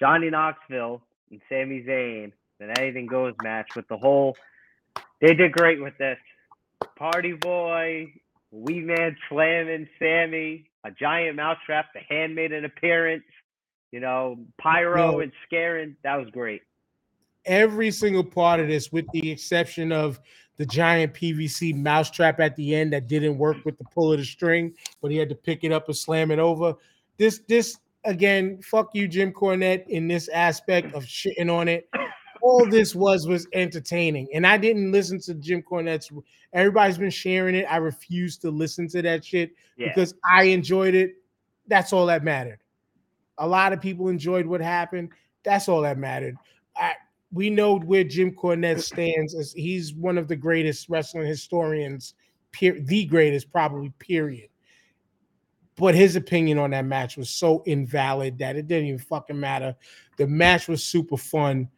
[0.00, 1.00] Johnny Knoxville
[1.30, 4.36] and Sami Zayn an anything goes match with the whole.
[5.20, 6.18] They did great with this.
[6.96, 8.12] Party Boy,
[8.50, 11.86] Wee Man slamming Sami, a giant mousetrap.
[11.94, 13.24] The hand made an appearance.
[13.92, 15.96] You know, pyro and scaring.
[16.04, 16.62] That was great.
[17.44, 20.20] Every single part of this, with the exception of
[20.58, 24.24] the giant PVC mousetrap at the end that didn't work with the pull of the
[24.24, 26.74] string, but he had to pick it up and slam it over.
[27.16, 31.88] This, this again, fuck you, Jim Cornette, in this aspect of shitting on it
[32.42, 34.28] all this was was entertaining.
[34.34, 36.10] And I didn't listen to Jim Cornette's.
[36.52, 37.66] Everybody's been sharing it.
[37.70, 39.88] I refuse to listen to that shit yeah.
[39.88, 41.14] because I enjoyed it.
[41.66, 42.60] That's all that mattered.
[43.38, 45.10] A lot of people enjoyed what happened.
[45.44, 46.36] That's all that mattered.
[46.76, 46.94] I,
[47.32, 52.14] we know where Jim Cornette stands as he's one of the greatest wrestling historians,
[52.52, 53.92] per, the greatest probably.
[53.98, 54.50] Period.
[55.76, 59.74] but his opinion on that match was so invalid that it didn't even fucking matter.
[60.16, 61.68] The match was super fun.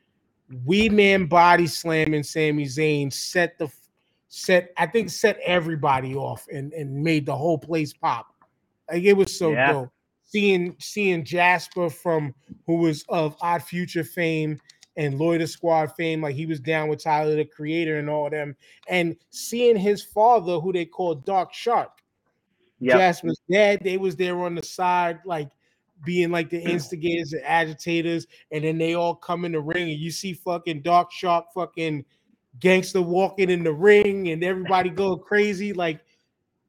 [0.65, 3.71] Wee Man body slamming Sami Zayn set the
[4.29, 8.35] set I think set everybody off and and made the whole place pop.
[8.91, 9.73] Like it was so yeah.
[9.73, 9.91] dope.
[10.25, 12.35] Seeing seeing Jasper from
[12.67, 14.59] who was of Odd Future fame
[14.97, 18.33] and Loiter Squad fame, like he was down with Tyler the Creator and all of
[18.33, 18.57] them,
[18.89, 22.03] and seeing his father, who they called Dark Shark,
[22.79, 22.99] yep.
[22.99, 25.51] Jasper's dad, they was there on the side, like
[26.05, 26.69] being like the mm.
[26.69, 30.83] instigators and agitators, and then they all come in the ring, and you see fucking
[30.83, 32.05] Dark Shark fucking
[32.59, 35.73] gangster walking in the ring, and everybody go crazy.
[35.73, 36.01] Like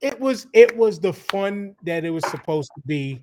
[0.01, 3.21] it was, it was the fun that it was supposed to be.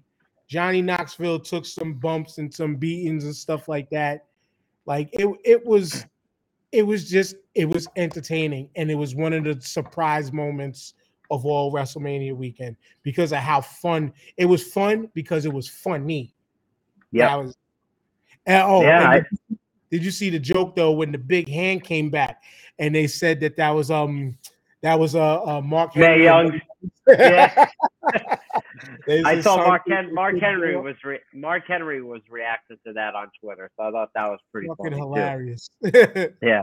[0.49, 4.27] Johnny Knoxville took some bumps and some beatings and stuff like that
[4.87, 6.05] like it, it was,
[6.73, 10.95] it was just, it was entertaining, and it was one of the surprise moments
[11.31, 14.62] of all WrestleMania weekend because of how fun it was.
[14.62, 16.35] Fun because it was funny.
[17.12, 17.37] Yeah.
[17.37, 17.57] Was,
[18.47, 19.12] and, oh, yeah.
[19.12, 19.59] And the,
[19.91, 22.43] did you see the joke though when the big hand came back
[22.78, 24.37] and they said that that was um
[24.83, 26.24] that was uh, uh Mark Henry.
[26.24, 26.61] Young.
[27.09, 27.66] yeah.
[29.09, 33.28] I saw Mark Hen- Mark Henry was re- Mark Henry was reacting to that on
[33.43, 35.68] Twitter, so I thought that was pretty fucking hilarious.
[35.83, 36.62] yeah,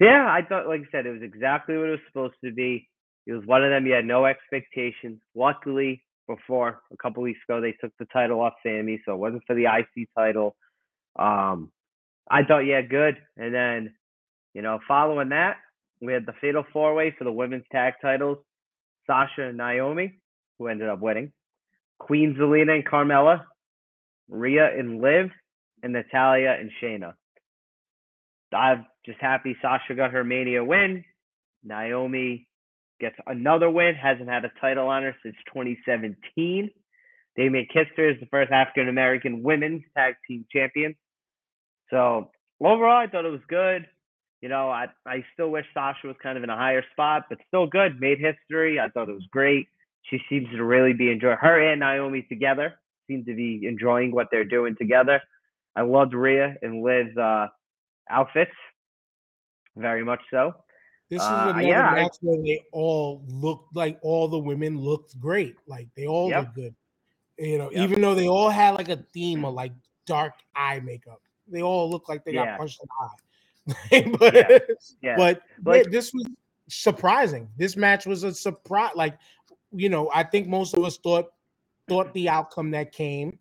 [0.00, 2.88] yeah, I thought, like I said, it was exactly what it was supposed to be.
[3.26, 5.20] It was one of them you had no expectations.
[5.34, 9.44] Luckily, before a couple weeks ago, they took the title off Sami, so it wasn't
[9.46, 10.56] for the IC title.
[11.16, 11.70] Um,
[12.30, 13.16] I thought, yeah, good.
[13.36, 13.94] And then,
[14.54, 15.56] you know, following that,
[16.00, 18.38] we had the Fatal Four Way for the women's tag titles.
[19.06, 20.14] Sasha and Naomi,
[20.58, 21.32] who ended up winning.
[21.98, 23.44] Queen Zelina and Carmella,
[24.28, 25.30] Rhea and Liv,
[25.82, 27.14] and Natalya and Shayna.
[28.52, 31.04] I'm just happy Sasha got her Mania win.
[31.62, 32.46] Naomi
[33.04, 36.70] gets another win, hasn't had a title on her since 2017.
[37.36, 40.94] They make history as the first African American women's tag team champion.
[41.90, 42.30] So
[42.60, 43.86] overall, I thought it was good.
[44.40, 47.38] You know, I, I still wish Sasha was kind of in a higher spot, but
[47.48, 48.00] still good.
[48.00, 48.78] Made history.
[48.78, 49.68] I thought it was great
[50.10, 52.74] she seems to really be enjoying her and Naomi together.
[53.08, 55.20] Seem to be enjoying what they're doing together.
[55.76, 57.48] I loved Rhea and Liv's uh,
[58.08, 58.52] outfits,
[59.76, 60.54] very much so.
[61.14, 65.20] This is uh, yeah, match I, where they all looked like all the women looked
[65.20, 65.54] great.
[65.68, 66.40] Like they all yep.
[66.40, 66.74] looked good.
[67.38, 67.88] You know, yep.
[67.88, 69.70] even though they all had like a theme of like
[70.06, 72.46] dark eye makeup, they all looked like they yeah.
[72.46, 74.16] got punched in the eye.
[74.18, 74.58] but yeah.
[75.02, 75.16] yeah.
[75.16, 76.26] but like, this was
[76.68, 77.48] surprising.
[77.56, 78.90] This match was a surprise.
[78.96, 79.16] Like
[79.70, 81.26] you know, I think most of us thought
[81.86, 83.38] thought the outcome that came,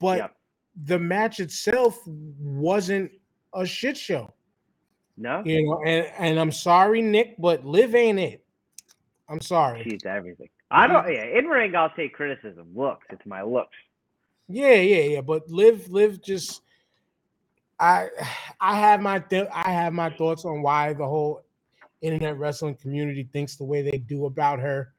[0.00, 0.34] but yep.
[0.82, 3.12] the match itself wasn't
[3.54, 4.34] a shit show.
[5.18, 8.44] No, you know, and and I'm sorry, Nick, but Liv ain't it.
[9.28, 9.82] I'm sorry.
[9.82, 10.48] She's everything.
[10.70, 11.10] I don't.
[11.12, 12.68] Yeah, in ring, I'll take criticism.
[12.74, 13.76] Looks, it's my looks.
[14.48, 15.20] Yeah, yeah, yeah.
[15.20, 16.62] But Liv, Liv just.
[17.80, 18.08] I,
[18.60, 21.42] I have my th- I have my thoughts on why the whole
[22.00, 24.92] internet wrestling community thinks the way they do about her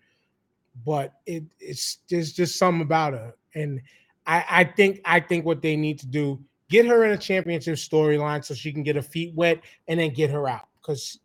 [0.86, 3.82] but it, it's there's just something about her, and
[4.26, 6.40] I, I think I think what they need to do
[6.70, 10.14] get her in a championship storyline so she can get her feet wet and then
[10.14, 11.20] get her out because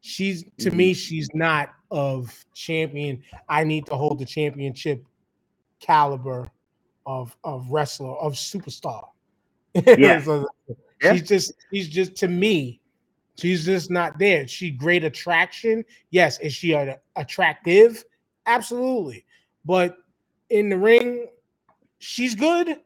[0.00, 0.76] she's to mm-hmm.
[0.76, 3.22] me she's not of champion.
[3.48, 5.04] I need to hold the championship
[5.80, 6.48] caliber
[7.06, 9.08] of of wrestler of superstar.
[9.98, 10.22] Yeah.
[10.22, 10.46] so,
[11.02, 11.14] yeah.
[11.14, 12.80] She's just she's just to me
[13.36, 14.46] she's just not there.
[14.46, 15.84] She great attraction.
[16.10, 16.72] Yes, is she
[17.16, 18.04] attractive?
[18.46, 19.24] Absolutely.
[19.64, 19.96] But
[20.50, 21.26] in the ring,
[21.98, 22.78] she's good.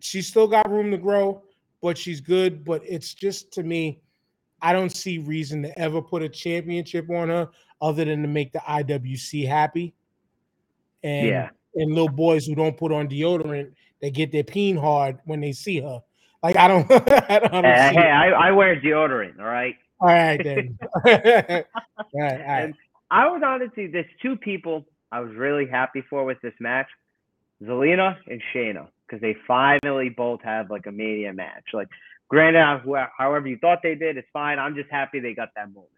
[0.00, 1.42] She's still got room to grow,
[1.80, 2.64] but she's good.
[2.64, 4.00] But it's just to me,
[4.62, 7.48] I don't see reason to ever put a championship on her
[7.80, 9.94] other than to make the IWC happy.
[11.02, 11.48] And yeah.
[11.74, 15.52] and little boys who don't put on deodorant, they get their peen hard when they
[15.52, 16.02] see her.
[16.42, 19.38] Like I don't, I don't, I don't hey, hey I, I, wear deodorant.
[19.38, 19.76] All right.
[20.00, 20.78] All right then.
[20.94, 21.64] all right,
[22.14, 22.74] all right.
[23.10, 26.86] I was honestly there's two people I was really happy for with this match,
[27.62, 31.64] Zelina and Shayna, because they finally both have like a mania match.
[31.72, 31.88] Like,
[32.28, 32.82] granted,
[33.16, 34.58] however you thought they did, it's fine.
[34.58, 35.90] I'm just happy they got that moment.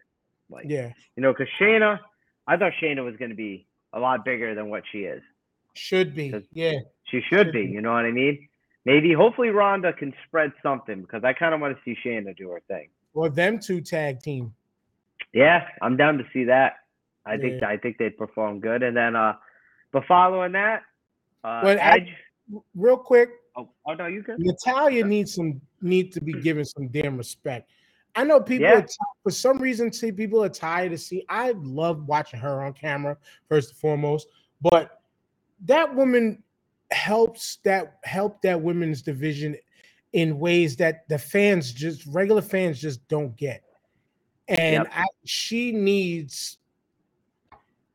[0.49, 1.99] Like, yeah, you know, because Shayna,
[2.47, 5.21] I thought Shayna was going to be a lot bigger than what she is.
[5.75, 7.71] Should be, yeah, she should, should be, be.
[7.71, 8.47] You know what I mean?
[8.85, 12.49] Maybe, hopefully, Ronda can spread something because I kind of want to see Shayna do
[12.49, 12.89] her thing.
[13.13, 14.53] Or them two tag team.
[15.33, 16.73] Yeah, I'm down to see that.
[17.25, 17.63] I think.
[17.63, 18.83] I think they'd perform good.
[18.83, 19.35] And then, uh,
[19.93, 20.81] but following that,
[21.43, 22.09] uh, well, Edge.
[22.09, 22.15] I,
[22.75, 23.31] real quick.
[23.55, 24.35] Oh, oh no, you can.
[24.39, 26.41] Natalya needs some need to be hmm.
[26.41, 27.69] given some damn respect.
[28.15, 28.79] I know people yeah.
[28.79, 28.87] are,
[29.23, 31.25] for some reason see people are tired to see.
[31.29, 33.17] I love watching her on camera
[33.49, 34.27] first and foremost,
[34.61, 35.01] but
[35.65, 36.43] that woman
[36.91, 39.55] helps that help that women's division
[40.13, 43.63] in ways that the fans just regular fans just don't get.
[44.47, 44.91] And yep.
[44.93, 46.57] I, she needs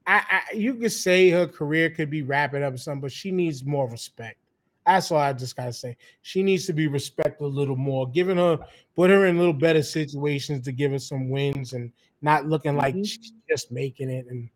[0.08, 3.62] I, I, you could say her career could be wrapping up something, but she needs
[3.62, 4.38] more respect.
[4.86, 5.98] That's all I just gotta say.
[6.22, 8.58] She needs to be respected a little more, giving her
[8.96, 11.92] put her in a little better situations to give her some wins and
[12.22, 13.02] not looking like mm-hmm.
[13.02, 14.26] she's just making it.
[14.30, 14.48] And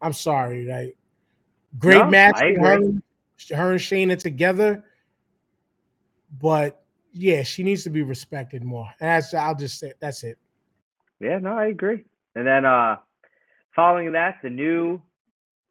[0.00, 0.96] I'm sorry, like
[1.80, 2.80] great no, match her,
[3.56, 4.84] her and Shayna together.
[6.40, 8.88] But yeah, she needs to be respected more.
[9.00, 10.38] And that's I'll just say that's it.
[11.18, 12.04] Yeah, no, I agree.
[12.36, 12.98] And then uh
[13.74, 15.00] following that, the new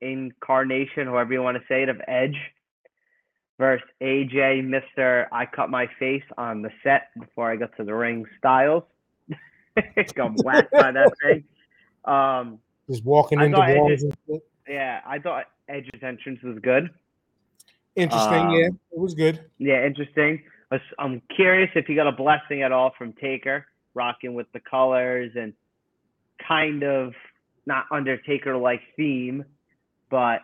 [0.02, 2.38] incarnation, however you want to say it, of Edge
[3.58, 5.26] versus AJ, Mr.
[5.32, 8.84] I cut my face on the set before I got to the ring Styles.
[10.16, 11.44] Got whacked by that thing.
[12.06, 14.04] Um, Just walking into walls.
[14.68, 16.90] yeah, I thought Edge's entrance was good.
[17.96, 19.44] Interesting, um, yeah, it was good.
[19.58, 20.42] Yeah, interesting.
[20.98, 25.32] I'm curious if he got a blessing at all from Taker, rocking with the colors
[25.36, 25.54] and
[26.48, 27.14] kind of
[27.66, 29.46] not Undertaker like theme,
[30.10, 30.40] but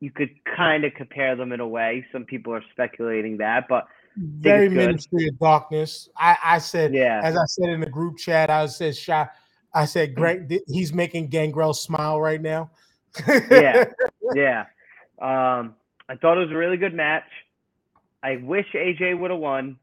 [0.00, 2.04] you could kind of compare them in a way.
[2.12, 6.08] Some people are speculating that, but very Ministry of Darkness.
[6.16, 9.30] I, I said, yeah, as I said in the group chat, I said, shot.
[9.74, 12.70] I said, Greg, he's making Gangrel smile right now.
[13.50, 13.86] yeah,
[14.34, 14.66] yeah.
[15.20, 15.74] Um,
[16.08, 17.24] I thought it was a really good match.
[18.22, 19.78] I wish AJ would have won,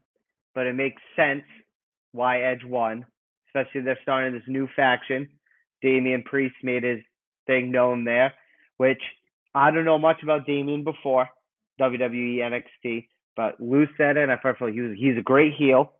[0.54, 1.44] but it makes sense
[2.12, 3.04] why Edge won,
[3.48, 5.28] especially they're starting this new faction.
[5.82, 7.00] Damian Priest made his
[7.46, 8.32] thing known there,
[8.76, 9.02] which
[9.54, 11.28] I don't know much about Damian before
[11.80, 13.06] WWE NXT,
[13.36, 14.22] but Lou said it.
[14.22, 15.92] And I felt like he was he's a great heel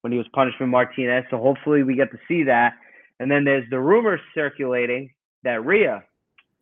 [0.00, 1.24] when he was Punishment Martinez.
[1.30, 2.74] So hopefully we get to see that.
[3.18, 5.10] And then there's the rumors circulating
[5.42, 6.04] that Rhea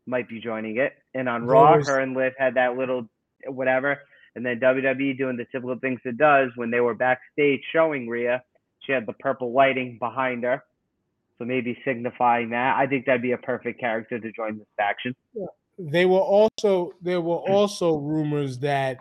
[0.07, 0.93] might be joining it.
[1.15, 3.09] And on Raw, her and Liv had that little
[3.47, 3.99] whatever.
[4.37, 8.43] And then WWE doing the typical things it does when they were backstage showing Rhea.
[8.81, 10.63] She had the purple lighting behind her.
[11.39, 12.77] So maybe signifying that.
[12.77, 15.15] I think that'd be a perfect character to join this faction.
[15.35, 15.47] Yeah.
[15.79, 18.99] They were also there were also rumors that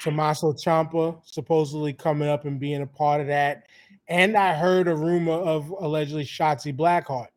[0.00, 3.66] Tommaso Ciampa supposedly coming up and being a part of that.
[4.08, 7.28] And I heard a rumor of allegedly Shotzi Blackheart,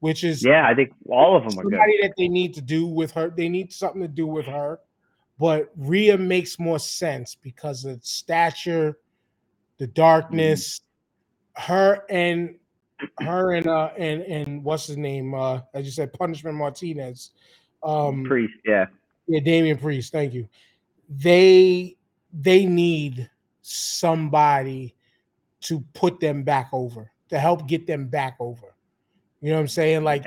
[0.00, 2.08] which is yeah, I think all of them are somebody good.
[2.08, 3.30] that they need to do with her.
[3.30, 4.80] They need something to do with her.
[5.38, 8.98] But Rhea makes more sense because of stature,
[9.78, 10.80] the darkness,
[11.56, 11.72] mm-hmm.
[11.72, 12.56] her and
[13.20, 15.34] her and uh and and what's his name?
[15.34, 17.30] Uh as you said, Punishment Martinez.
[17.82, 18.86] Um Priest, yeah.
[19.26, 20.48] Yeah, Damian Priest, thank you.
[21.08, 21.96] They
[22.32, 23.28] they need
[23.62, 24.94] somebody
[25.62, 28.74] to put them back over, to help get them back over.
[29.40, 30.04] You know what I'm saying?
[30.04, 30.26] Like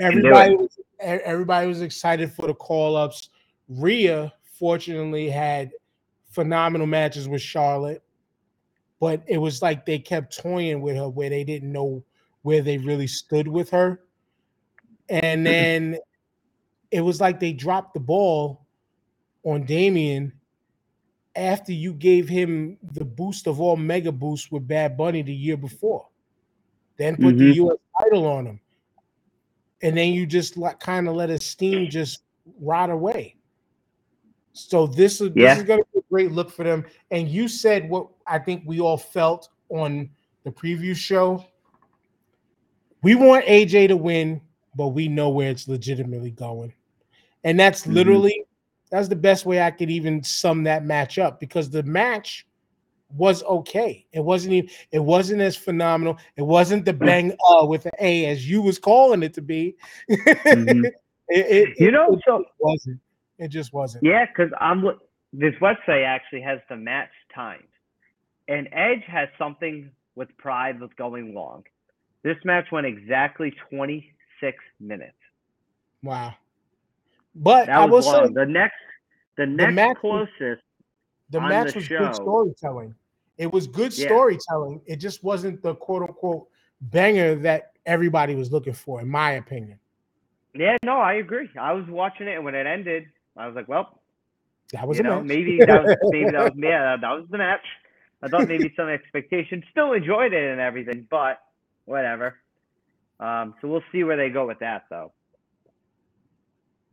[0.00, 3.30] everybody was everybody was excited for the call-ups.
[3.68, 5.72] Rhea fortunately had
[6.30, 8.02] phenomenal matches with Charlotte
[9.02, 12.04] but it was like they kept toying with her where they didn't know
[12.42, 14.00] where they really stood with her.
[15.08, 15.44] And mm-hmm.
[15.44, 15.98] then
[16.92, 18.64] it was like they dropped the ball
[19.42, 20.32] on Damian
[21.34, 25.56] after you gave him the boost of all mega boosts with Bad Bunny the year
[25.56, 26.06] before.
[26.96, 27.38] Then put mm-hmm.
[27.38, 28.60] the US title on him.
[29.82, 32.20] And then you just like kind of let his steam just
[32.60, 33.34] rot away.
[34.52, 35.54] So this is yeah.
[35.54, 36.84] this is gonna be great look for them.
[37.10, 40.10] And you said what I think we all felt on
[40.44, 41.44] the preview show.
[43.02, 44.42] We want AJ to win,
[44.76, 46.74] but we know where it's legitimately going.
[47.44, 47.94] And that's mm-hmm.
[47.94, 48.44] literally
[48.90, 52.46] that's the best way I could even sum that match up because the match
[53.16, 54.06] was okay.
[54.12, 56.18] It wasn't even it wasn't as phenomenal.
[56.36, 59.76] It wasn't the bang uh with an A as you was calling it to be.
[60.10, 60.84] Mm-hmm.
[61.28, 63.00] it, it, you know, it, so wasn't.
[63.38, 64.04] It just wasn't.
[64.04, 64.84] Yeah, because I'm
[65.32, 67.68] this website actually has the match times,
[68.48, 71.64] and Edge has something with Pride that's going long.
[72.22, 75.16] This match went exactly 26 minutes.
[76.02, 76.34] Wow.
[77.34, 78.74] But that I will say the next
[79.36, 80.62] the next the match, closest
[81.30, 82.94] the match the was show, good storytelling.
[83.38, 84.06] It was good yeah.
[84.06, 84.82] storytelling.
[84.86, 86.48] It just wasn't the quote unquote
[86.82, 89.78] banger that everybody was looking for, in my opinion.
[90.54, 91.48] Yeah, no, I agree.
[91.58, 93.04] I was watching it, and when it ended,
[93.36, 94.01] I was like, well,
[94.72, 97.64] that was you know, maybe that was maybe that was yeah, that was the match.
[98.22, 99.62] I thought maybe some expectation.
[99.70, 101.38] Still enjoyed it and everything, but
[101.84, 102.36] whatever.
[103.18, 105.12] Um, so we'll see where they go with that though.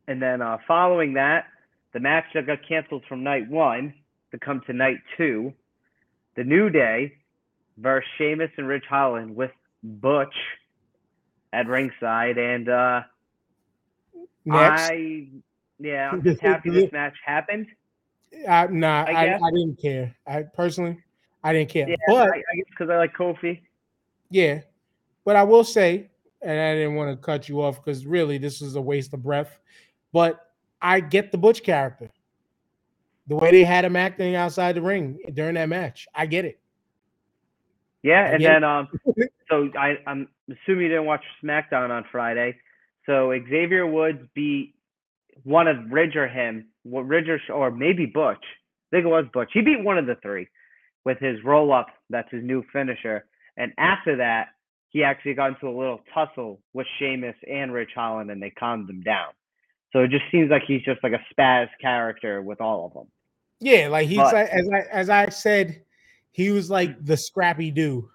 [0.07, 1.45] And then uh, following that,
[1.93, 3.93] the match that got canceled from night one
[4.31, 5.53] to come to night two,
[6.35, 7.13] the New Day
[7.77, 9.51] versus Sheamus and Ridge Holland with
[9.83, 10.35] Butch
[11.53, 13.01] at ringside, and uh,
[14.45, 14.89] Next.
[14.89, 15.27] I
[15.79, 17.67] Yeah, I'm just happy this match happened.
[18.47, 20.15] Uh, nah, I, I, I, didn't care.
[20.27, 20.97] I personally,
[21.43, 21.89] I didn't care.
[21.89, 23.61] Yeah, but I, I guess because I like Kofi.
[24.29, 24.61] Yeah,
[25.25, 26.09] but I will say,
[26.41, 29.23] and I didn't want to cut you off because really this is a waste of
[29.23, 29.57] breath.
[30.11, 30.45] But
[30.81, 32.09] I get the Butch character,
[33.27, 36.07] the way they had him acting outside the ring during that match.
[36.13, 36.59] I get it.
[38.03, 38.87] Yeah, I and then um,
[39.49, 42.55] so I, I'm assuming you didn't watch SmackDown on Friday.
[43.05, 44.75] So Xavier Woods beat
[45.43, 48.43] one of Ridge or him, Ridge or, or maybe Butch.
[48.91, 49.49] I think it was Butch.
[49.53, 50.47] He beat one of the three
[51.05, 51.87] with his roll up.
[52.09, 53.25] That's his new finisher.
[53.57, 54.47] And after that,
[54.89, 58.89] he actually got into a little tussle with Sheamus and Ridge Holland, and they calmed
[58.89, 59.29] him down.
[59.93, 63.07] So it just seems like he's just like a spaz character with all of them.
[63.59, 65.83] Yeah, like he's but, like as I as I said,
[66.31, 68.09] he was like the Scrappy Doo.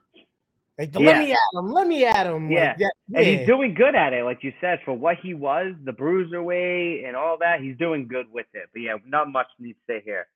[0.78, 1.06] Like yeah.
[1.06, 2.50] let me at him, let me at him.
[2.50, 2.70] Yeah.
[2.70, 3.18] Like yeah.
[3.18, 7.06] and he's doing good at it, like you said, for what he was, the bruiserweight
[7.06, 7.60] and all that.
[7.60, 8.68] He's doing good with it.
[8.72, 10.26] But yeah, not much needs to say here.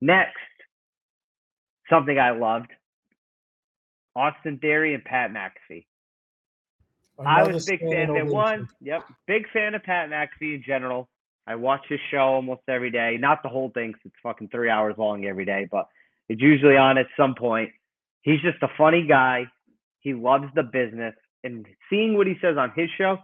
[0.00, 0.34] Next,
[1.88, 2.70] something I loved:
[4.16, 5.86] Austin Theory and Pat McAfee.
[7.18, 8.28] Another I was a big fan of.
[8.28, 11.08] One, yep, big fan of Pat McAfee in general.
[11.46, 13.18] I watch his show almost every day.
[13.20, 15.86] Not the whole thing, cause it's fucking three hours long every day, but
[16.28, 17.70] it's usually on at some point.
[18.22, 19.46] He's just a funny guy.
[20.06, 21.16] He loves the business.
[21.42, 23.18] And seeing what he says on his show,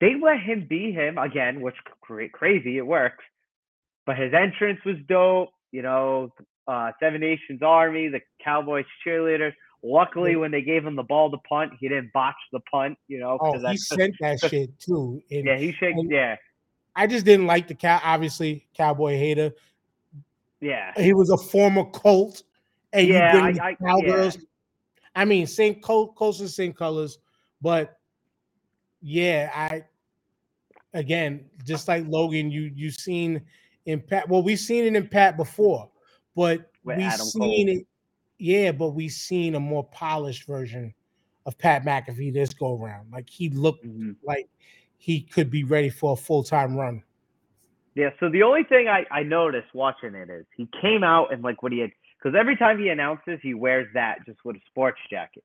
[0.00, 2.78] they let him be him again, which crazy.
[2.78, 3.22] It works.
[4.06, 5.50] But his entrance was dope.
[5.70, 6.32] You know,
[6.66, 9.52] uh, Seven Nations Army, the Cowboys cheerleaders.
[9.82, 12.96] Luckily, when they gave him the ball to punt, he didn't botch the punt.
[13.06, 15.20] You know, oh, he sent that shit too.
[15.30, 15.94] And, yeah, he should.
[16.08, 16.36] Yeah,
[16.96, 18.00] I just didn't like the cow.
[18.02, 19.52] Obviously, cowboy hater.
[20.62, 22.44] Yeah, he was a former Colt,
[22.94, 24.36] and yeah, you bring I, I, cowgirls.
[24.36, 24.42] Yeah.
[25.14, 27.18] I mean, same close same colors,
[27.60, 27.98] but
[29.00, 29.84] yeah, I
[30.94, 33.42] again, just like Logan, you you've seen
[33.86, 34.28] in Pat.
[34.28, 35.90] Well, we've seen it in Pat before,
[36.34, 37.76] but With we've Adam seen Cole.
[37.76, 37.86] it.
[38.38, 40.92] Yeah, but we've seen a more polished version
[41.46, 43.12] of Pat McAfee this go around.
[43.12, 44.12] Like he looked mm-hmm.
[44.24, 44.48] like
[44.98, 47.02] he could be ready for a full time run.
[47.94, 48.10] Yeah.
[48.18, 51.62] So the only thing I, I noticed watching it is he came out and like
[51.62, 51.90] what he had
[52.24, 55.44] because every time he announces, he wears that just with a sports jacket.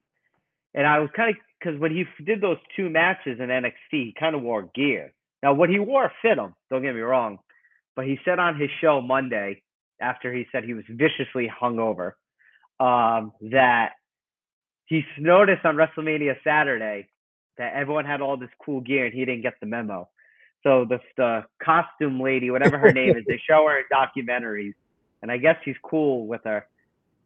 [0.73, 4.15] And I was kind of because when he did those two matches in NXT, he
[4.17, 5.11] kind of wore gear.
[5.43, 6.53] Now, what he wore fit him.
[6.69, 7.39] Don't get me wrong,
[7.95, 9.61] but he said on his show Monday
[9.99, 12.13] after he said he was viciously hungover
[12.79, 13.89] um, that
[14.85, 17.09] he noticed on WrestleMania Saturday
[17.57, 20.07] that everyone had all this cool gear and he didn't get the memo.
[20.63, 24.73] So the the costume lady, whatever her name is, they show her in documentaries,
[25.21, 26.65] and I guess he's cool with her.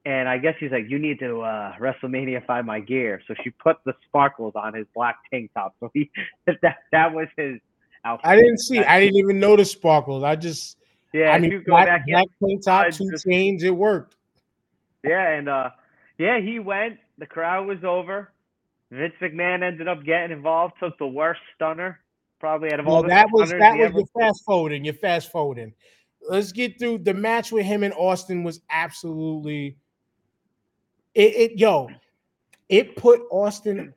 [0.06, 3.22] And I guess he's like, you need to uh, WrestleMania find my gear.
[3.28, 5.76] So she put the sparkles on his black tank top.
[5.80, 6.12] So he
[6.46, 7.60] that that was his
[8.04, 8.26] outfit.
[8.26, 8.80] I didn't see.
[8.80, 10.24] I didn't even notice sparkles.
[10.24, 10.78] I just
[11.14, 11.30] yeah.
[11.30, 13.64] I mean, black, black tank top, two chains.
[13.64, 14.16] It worked.
[15.04, 15.70] Yeah, and uh,
[16.18, 17.00] yeah, he went.
[17.18, 18.32] The crowd was over.
[18.91, 22.00] Vince McMahon ended up getting involved, took the worst stunner
[22.44, 23.04] probably out of well, all.
[23.04, 24.84] That was that was your fast forwarding.
[24.84, 25.74] You're fast forwarding.
[26.30, 29.78] Let's get through the match with him and Austin was absolutely
[31.15, 31.89] it, it yo,
[32.69, 33.93] it put Austin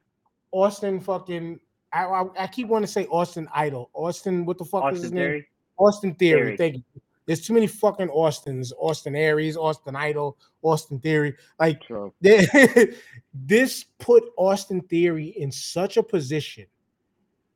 [0.53, 1.61] Austin fucking
[1.93, 3.91] I, I, I keep wanting to say Austin Idol.
[3.95, 5.33] Austin, what the fuck Austin is his Theory.
[5.33, 5.45] name?
[5.79, 6.41] Austin Theory.
[6.41, 6.57] Theory.
[6.57, 7.03] Thank you.
[7.27, 8.73] There's too many fucking Austins.
[8.79, 11.35] Austin Aries, Austin Idol, Austin Theory.
[11.59, 11.83] Like
[13.35, 16.67] this put Austin Theory in such a position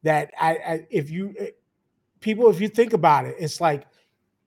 [0.02, 1.50] that I, I if you eh,
[2.20, 3.86] people, if you think about it, it's like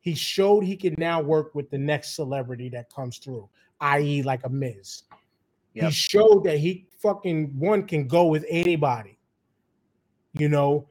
[0.04, 3.47] he showed he can now work with the next celebrity that comes through,
[3.80, 5.04] i.e., like a Miz.
[5.76, 5.86] Yep.
[5.86, 9.18] He showed that he fucking one can go with anybody.
[10.34, 10.88] You know,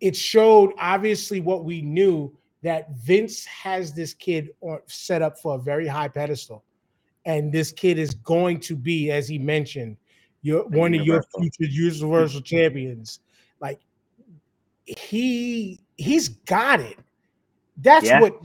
[0.00, 4.50] it showed obviously what we knew that Vince has this kid
[4.86, 6.64] set up for a very high pedestal.
[7.24, 9.96] And this kid is going to be, as he mentioned,
[10.42, 13.20] your one of your future universal champions.
[13.60, 13.78] Like
[14.84, 16.98] he he's got it.
[17.76, 18.20] That's yeah.
[18.20, 18.44] what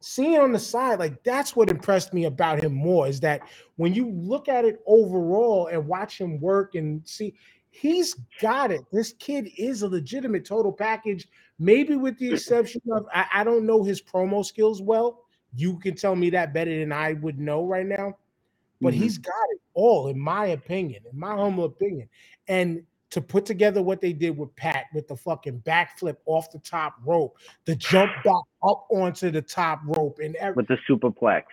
[0.00, 3.42] seeing on the side, like that's what impressed me about him more is that
[3.76, 7.34] when you look at it overall and watch him work and see
[7.72, 8.82] he's got it.
[8.92, 11.26] This kid is a legitimate total package,
[11.58, 15.24] maybe with the exception of I, I, don't know his promo skills well.
[15.56, 18.16] You can tell me that better than I would know right now,
[18.80, 19.02] but mm-hmm.
[19.02, 22.08] he's got it all, in my opinion, in my humble opinion.
[22.46, 22.82] And
[23.12, 26.96] to put together what they did with Pat with the fucking backflip off the top
[27.06, 31.44] rope, the jump back up onto the top rope, and every, with the superplex.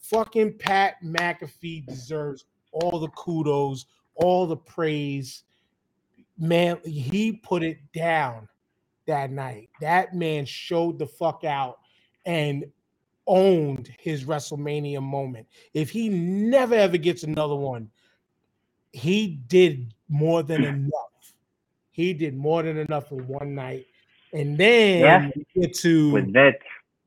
[0.00, 3.86] Fucking Pat McAfee deserves all the kudos,
[4.16, 5.44] all the praise
[6.38, 8.48] man, he put it down.
[9.06, 9.70] that night.
[9.80, 11.78] That man showed the fuck out
[12.26, 12.64] and
[13.26, 15.46] owned his WrestleMania moment.
[15.74, 17.90] If he never ever gets another one,
[18.96, 21.34] he did more than enough.
[21.90, 23.86] He did more than enough in one night.
[24.32, 25.30] And then yeah.
[25.54, 26.56] get to with Vince.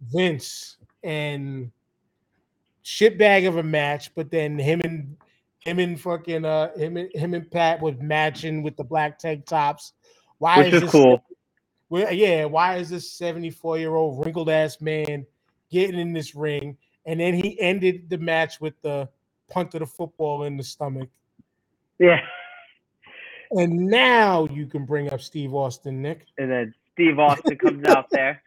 [0.02, 1.72] Vince and
[2.86, 5.18] shitbag of a match, but then him and
[5.60, 9.48] him and fucking uh him and him and Pat was matching with the black tank
[9.48, 9.94] tops.
[10.38, 11.24] Why Which is, is cool.
[11.90, 15.26] Well, yeah, why is this 74 year old wrinkled ass man
[15.72, 16.78] getting in this ring?
[17.08, 19.10] And then he ended the match with the
[19.50, 21.10] punt of the football in the stomach.
[22.00, 22.22] Yeah.
[23.52, 26.26] And now you can bring up Steve Austin, Nick.
[26.38, 28.42] And then Steve Austin comes out there,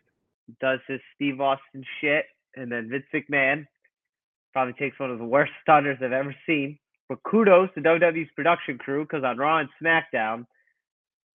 [0.60, 2.24] does his Steve Austin shit,
[2.56, 3.66] and then Vince McMahon
[4.52, 6.78] probably takes one of the worst stunners I've ever seen.
[7.08, 10.46] But kudos to WWE's production crew because on Raw and SmackDown,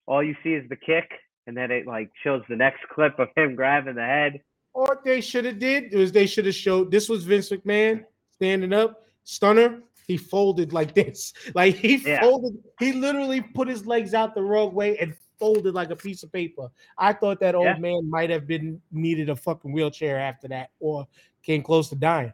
[0.06, 1.10] all you see is the kick,
[1.46, 4.40] and then it like shows the next clip of him grabbing the head.
[4.72, 8.72] What they should have did was they should have showed this was Vince McMahon standing
[8.72, 9.82] up, stunner.
[10.08, 12.20] He folded like this, like he yeah.
[12.20, 12.58] folded.
[12.80, 16.32] He literally put his legs out the wrong way and folded like a piece of
[16.32, 16.68] paper.
[16.96, 17.78] I thought that old yeah.
[17.78, 21.06] man might have been needed a fucking wheelchair after that, or
[21.42, 22.32] came close to dying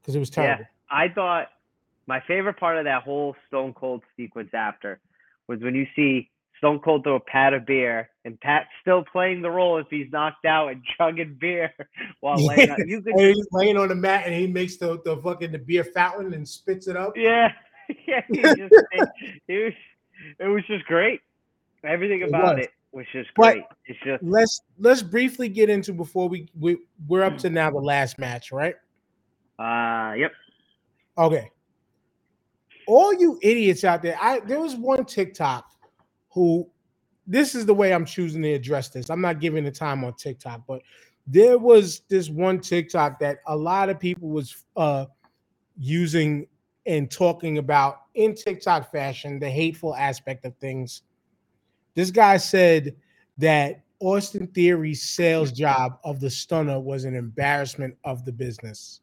[0.00, 0.62] because it was terrible.
[0.62, 1.48] Yeah, I thought
[2.06, 5.00] my favorite part of that whole Stone Cold sequence after
[5.48, 9.42] was when you see Stone Cold throw a pad of beer and Pat's still playing
[9.42, 11.72] the role if he's knocked out and chugging beer
[12.20, 12.88] while laying on.
[12.88, 15.84] You could, he's laying on the mat and he makes the, the fucking the beer
[15.84, 17.16] fountain and spits it up.
[17.16, 17.52] Yeah,
[18.06, 18.22] yeah.
[18.32, 18.48] Just,
[18.92, 19.08] it,
[19.48, 19.72] it, was
[20.38, 21.20] it was just great.
[21.84, 23.64] Everything about it was, it was just great.
[23.68, 27.70] But it's just let's let's briefly get into before we, we we're up to now
[27.70, 28.76] the last match, right?
[29.58, 30.32] Uh, yep.
[31.18, 31.50] Okay.
[32.86, 35.66] All you idiots out there, I there was one TikTok
[36.30, 36.68] who
[37.32, 39.08] this is the way I'm choosing to address this.
[39.08, 40.82] I'm not giving the time on TikTok, but
[41.26, 45.06] there was this one TikTok that a lot of people was uh
[45.78, 46.46] using
[46.84, 51.02] and talking about in TikTok fashion, the hateful aspect of things.
[51.94, 52.96] This guy said
[53.38, 59.00] that Austin Theory's sales job of the stunner was an embarrassment of the business.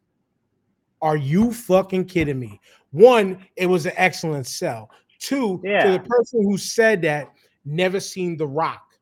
[1.02, 2.60] Are you fucking kidding me?
[2.92, 4.92] One, it was an excellent sell.
[5.20, 5.86] Two, yeah.
[5.86, 7.30] to the person who said that,
[7.70, 8.94] never seen The Rock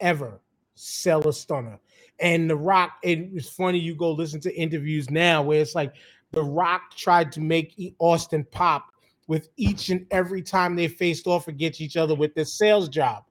[0.00, 0.40] ever
[0.74, 1.78] sell a stunner.
[2.20, 5.94] And The Rock, it's funny, you go listen to interviews now where it's like
[6.32, 8.86] The Rock tried to make Austin pop
[9.26, 13.24] with each and every time they faced off against each other with this sales job,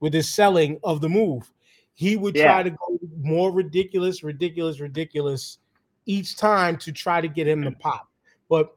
[0.00, 1.50] with his selling of the move.
[1.94, 2.44] He would yeah.
[2.44, 5.58] try to go more ridiculous, ridiculous, ridiculous
[6.06, 8.08] each time to try to get him to pop.
[8.48, 8.76] But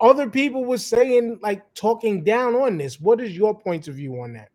[0.00, 3.00] other people were saying, like, talking down on this.
[3.00, 4.50] What is your point of view on that?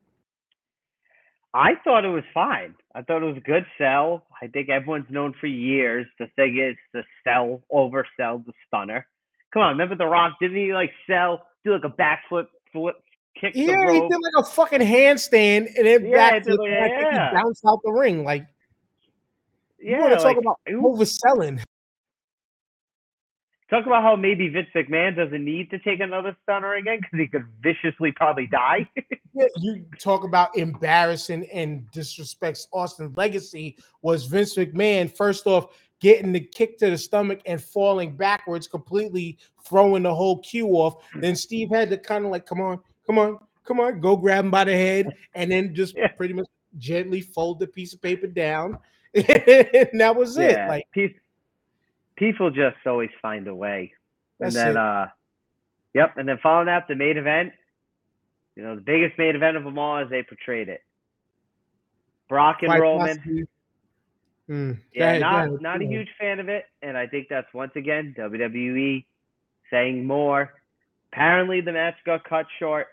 [1.53, 2.73] I thought it was fine.
[2.95, 4.23] I thought it was a good sell.
[4.41, 9.05] I think everyone's known for years the thing is to sell, oversell the stunner.
[9.53, 10.33] Come on, remember The Rock?
[10.41, 12.95] Didn't he like sell, do like a backflip, flip,
[13.39, 13.53] kick?
[13.55, 17.43] Yeah, he did like a fucking handstand and then yeah, like, yeah.
[17.67, 18.23] out the ring.
[18.23, 18.47] Like,
[19.79, 21.63] yeah, you want to like, talk about overselling?
[23.73, 27.25] Talk about how maybe Vince McMahon doesn't need to take another stunner again because he
[27.25, 28.87] could viciously probably die.
[29.33, 36.31] yeah, you talk about embarrassing and disrespects Austin's legacy was Vince McMahon first off getting
[36.33, 41.03] the kick to the stomach and falling backwards, completely throwing the whole cue off.
[41.15, 44.45] Then Steve had to kind of like, come on, come on, come on, go grab
[44.45, 46.09] him by the head, and then just yeah.
[46.09, 46.45] pretty much
[46.77, 48.77] gently fold the piece of paper down.
[49.15, 50.69] and that was yeah, it.
[50.69, 51.13] Like piece
[52.15, 53.93] people just always find a way.
[54.39, 54.77] That's and then, it.
[54.77, 55.07] uh,
[55.93, 56.17] yep.
[56.17, 57.53] And then following that, the main event,
[58.55, 60.81] you know, the biggest main event of them all as they portrayed it.
[62.29, 63.47] Brock and Quite Roman.
[64.49, 64.79] Mm.
[64.93, 69.05] Yeah, not not a huge fan of it, and I think that's once again WWE
[69.71, 70.53] saying more.
[71.11, 72.87] Apparently, the match got cut short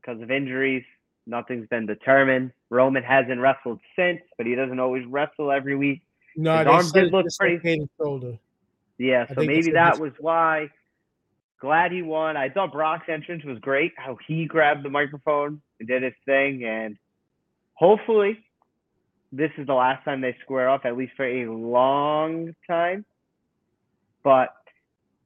[0.00, 0.84] because of injuries.
[1.26, 2.52] Nothing's been determined.
[2.70, 6.02] Roman hasn't wrestled since, but he doesn't always wrestle every week.
[6.36, 7.88] No, his arm did look pretty.
[7.98, 8.38] Shoulder.
[8.98, 10.68] Yeah, so maybe that was why.
[11.60, 12.36] Glad he won.
[12.36, 13.92] I thought Brock's entrance was great.
[13.96, 16.96] How he grabbed the microphone and did his thing, and
[17.74, 18.38] hopefully,
[19.32, 23.04] this is the last time they square off, at least for a long time.
[24.22, 24.54] But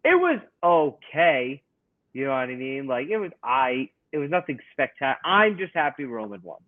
[0.05, 1.62] it was okay.
[2.12, 2.86] You know what I mean?
[2.86, 3.90] Like it was I.
[4.12, 5.16] It was nothing spectacular.
[5.24, 6.59] I'm just happy Roman won.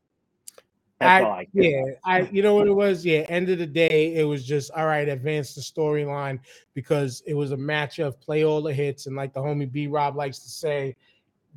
[1.01, 3.05] I, I yeah, I you know what it was?
[3.05, 6.39] Yeah, end of the day, it was just all right, advance the storyline
[6.75, 9.89] because it was a match of play all the hits, and like the homie B
[9.89, 10.97] Rob likes to say,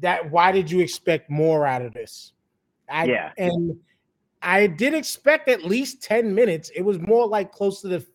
[0.02, 2.34] that why did you expect more out of this?
[2.90, 3.78] I, yeah, and
[4.41, 6.70] I did expect at least 10 minutes.
[6.76, 8.06] It was more like close to the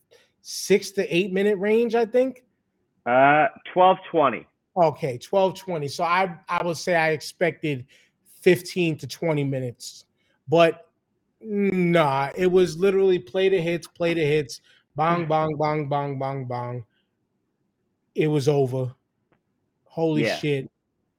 [0.43, 2.45] six to eight minute range, I think.
[3.07, 4.47] Uh 12 20.
[4.77, 5.89] Okay, 12 20.
[5.89, 7.87] So I I would say I expected
[8.41, 10.05] 15 to 20 minutes.
[10.49, 10.89] But
[11.45, 14.61] nah, it was literally play the hits, play the hits,
[14.97, 15.29] bang, mm.
[15.29, 16.85] bang, bang, bang, bang, bang.
[18.15, 18.95] It was over.
[19.85, 20.37] Holy yeah.
[20.37, 20.71] shit.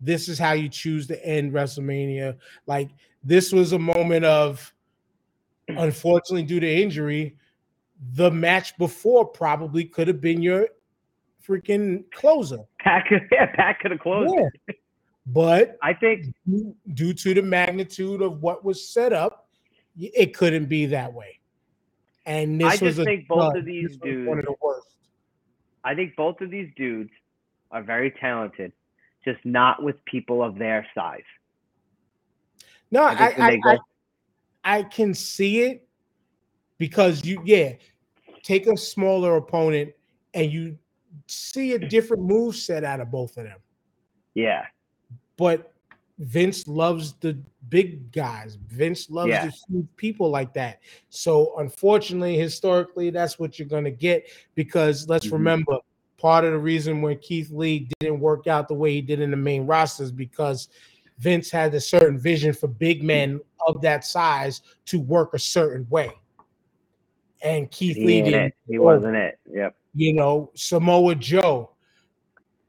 [0.02, 2.38] This is how you choose to end WrestleMania.
[2.68, 2.89] Like
[3.23, 4.73] this was a moment of
[5.68, 7.35] unfortunately due to injury,
[8.14, 10.68] the match before probably could have been your
[11.47, 12.60] freaking closer.
[13.07, 14.34] Could, yeah, Pat could have closed.
[14.35, 14.76] Yeah.
[15.27, 16.35] But I think
[16.93, 19.44] due to the magnitude of what was set up,
[19.97, 21.39] it couldn't be that way.
[22.26, 24.88] And this I just think both of these dudes one of the worst.
[25.84, 27.11] I think both of these dudes
[27.72, 28.72] are very talented,
[29.23, 31.22] just not with people of their size.
[32.91, 33.77] No, I I, I,
[34.63, 35.88] I can see it
[36.77, 37.73] because you yeah
[38.43, 39.91] take a smaller opponent
[40.34, 40.77] and you
[41.27, 43.57] see a different move set out of both of them.
[44.34, 44.65] Yeah.
[45.38, 45.73] But
[46.20, 47.38] Vince loves the
[47.70, 48.58] big guys.
[48.68, 49.46] Vince loves yeah.
[49.46, 50.80] the huge people like that.
[51.10, 55.36] So unfortunately, historically, that's what you're gonna get because let's mm-hmm.
[55.36, 55.80] remember
[56.18, 59.32] part of the reason when Keith Lee didn't work out the way he did in
[59.32, 60.70] the main roster is because
[61.20, 65.88] Vince had a certain vision for big men of that size to work a certain
[65.90, 66.12] way.
[67.42, 68.54] And Keith he Lee didn't.
[68.68, 69.40] He wasn't it.
[69.52, 69.76] Yep.
[69.94, 71.72] You know, Samoa Joe.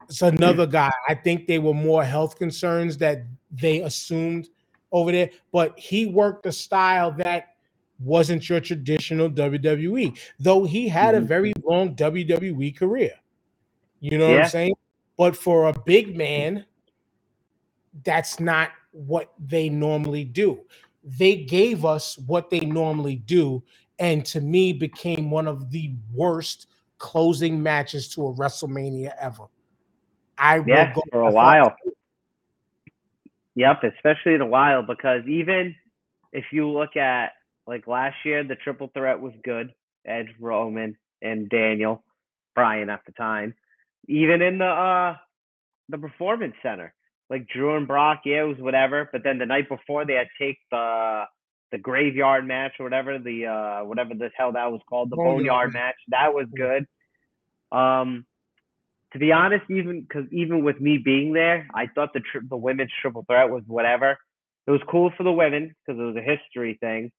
[0.09, 0.91] It's another guy.
[1.07, 4.49] I think they were more health concerns that they assumed
[4.91, 7.55] over there, but he worked a style that
[7.99, 11.23] wasn't your traditional WWE, though he had mm-hmm.
[11.23, 13.13] a very long WWE career.
[13.99, 14.35] You know yeah.
[14.35, 14.73] what I'm saying?
[15.17, 16.65] But for a big man,
[18.03, 20.59] that's not what they normally do.
[21.03, 23.63] They gave us what they normally do,
[23.99, 26.67] and to me, became one of the worst
[26.99, 29.45] closing matches to a WrestleMania ever.
[30.37, 31.75] I yeah, for a while.
[33.55, 35.75] Yep, especially in a while because even
[36.31, 37.31] if you look at
[37.65, 39.73] like last year, the triple threat was good.
[40.05, 42.03] Edge, Roman, and Daniel,
[42.55, 43.55] Bryan at the time.
[44.07, 45.15] Even in the uh
[45.89, 46.93] the performance center,
[47.29, 49.09] like Drew and Brock, yeah, it was whatever.
[49.11, 51.23] But then the night before, they had take the
[51.71, 55.73] the graveyard match or whatever the uh whatever the hell that was called, the boneyard
[55.73, 55.95] match.
[56.09, 56.85] That was good.
[57.71, 58.25] Um,
[59.13, 62.57] to be honest, even because even with me being there, I thought the tri- the
[62.57, 64.17] women's triple threat was whatever.
[64.67, 67.11] It was cool for the women because it was a history thing,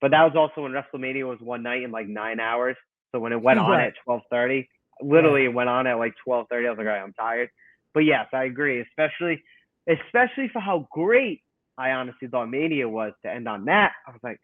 [0.00, 2.76] but that was also when WrestleMania was one night in like nine hours.
[3.12, 4.68] So when it went on at twelve thirty,
[5.00, 6.66] literally it went on at like twelve thirty.
[6.66, 7.50] I was like, right, I'm tired.
[7.92, 9.42] But yes, I agree, especially
[9.88, 11.42] especially for how great
[11.76, 13.92] I honestly thought Mania was to end on that.
[14.06, 14.40] I was like,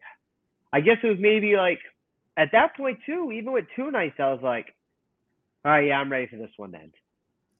[0.73, 1.79] I guess it was maybe like
[2.37, 4.67] at that point too, even with two nights, I was like,
[5.65, 6.91] all right, yeah, I'm ready for this one then.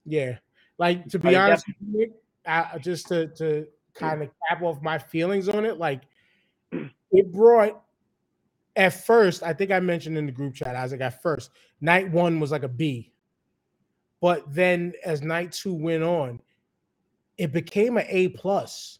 [0.05, 0.37] Yeah,
[0.77, 1.65] like to be honest,
[2.45, 6.03] I, just to to kind of cap off my feelings on it, like
[6.71, 7.81] it brought
[8.79, 11.51] at first, I think I mentioned in the group chat, I was like, at first,
[11.81, 13.11] night one was like a B.
[14.21, 16.41] But then as night two went on,
[17.37, 18.99] it became an A plus.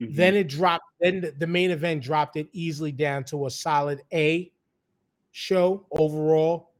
[0.00, 0.14] Mm-hmm.
[0.14, 4.52] Then it dropped, then the main event dropped it easily down to a solid A
[5.32, 6.72] show overall.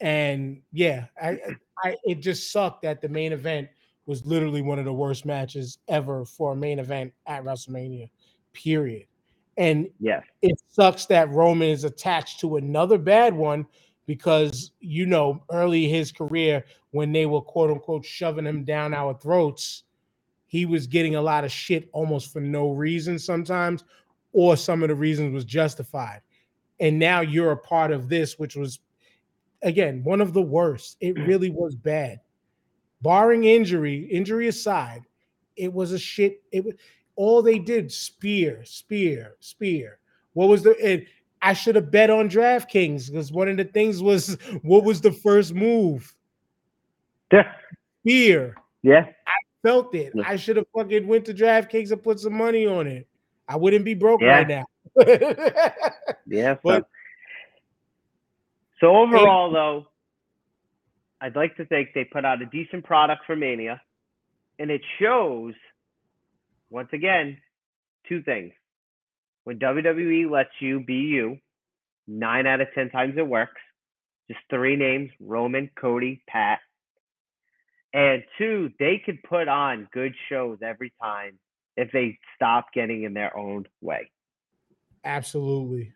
[0.00, 1.38] And yeah, I,
[1.84, 3.68] I it just sucked that the main event
[4.06, 8.08] was literally one of the worst matches ever for a main event at WrestleMania,
[8.52, 9.06] period.
[9.56, 13.66] And yeah, it sucks that Roman is attached to another bad one
[14.08, 19.14] because you know early his career when they were quote unquote shoving him down our
[19.14, 19.84] throats
[20.46, 23.84] he was getting a lot of shit almost for no reason sometimes
[24.32, 26.22] or some of the reasons was justified
[26.80, 28.80] and now you're a part of this which was
[29.62, 31.26] again one of the worst it mm.
[31.26, 32.20] really was bad
[33.02, 35.02] barring injury injury aside
[35.56, 36.74] it was a shit it was
[37.16, 39.98] all they did spear spear spear
[40.34, 41.06] what was the it,
[41.42, 45.12] I should have bet on DraftKings because one of the things was what was the
[45.12, 46.14] first move?
[47.32, 47.52] Yeah.
[48.04, 48.56] Fear.
[48.82, 49.06] Yeah.
[49.26, 50.12] I felt it.
[50.14, 50.24] Yeah.
[50.26, 53.06] I should have fucking went to DraftKings and put some money on it.
[53.48, 54.28] I wouldn't be broke yeah.
[54.28, 54.66] right now.
[56.26, 56.56] yeah.
[56.62, 56.88] But
[58.80, 59.86] so overall, though,
[61.20, 63.80] I'd like to think they put out a decent product for Mania,
[64.58, 65.54] and it shows
[66.70, 67.38] once again
[68.08, 68.52] two things
[69.48, 71.38] when WWE lets you be you,
[72.06, 73.60] nine out of 10 times it works.
[74.30, 76.58] Just three names Roman, Cody, Pat.
[77.94, 81.38] And two, they could put on good shows every time
[81.78, 84.10] if they stop getting in their own way.
[85.02, 85.92] Absolutely.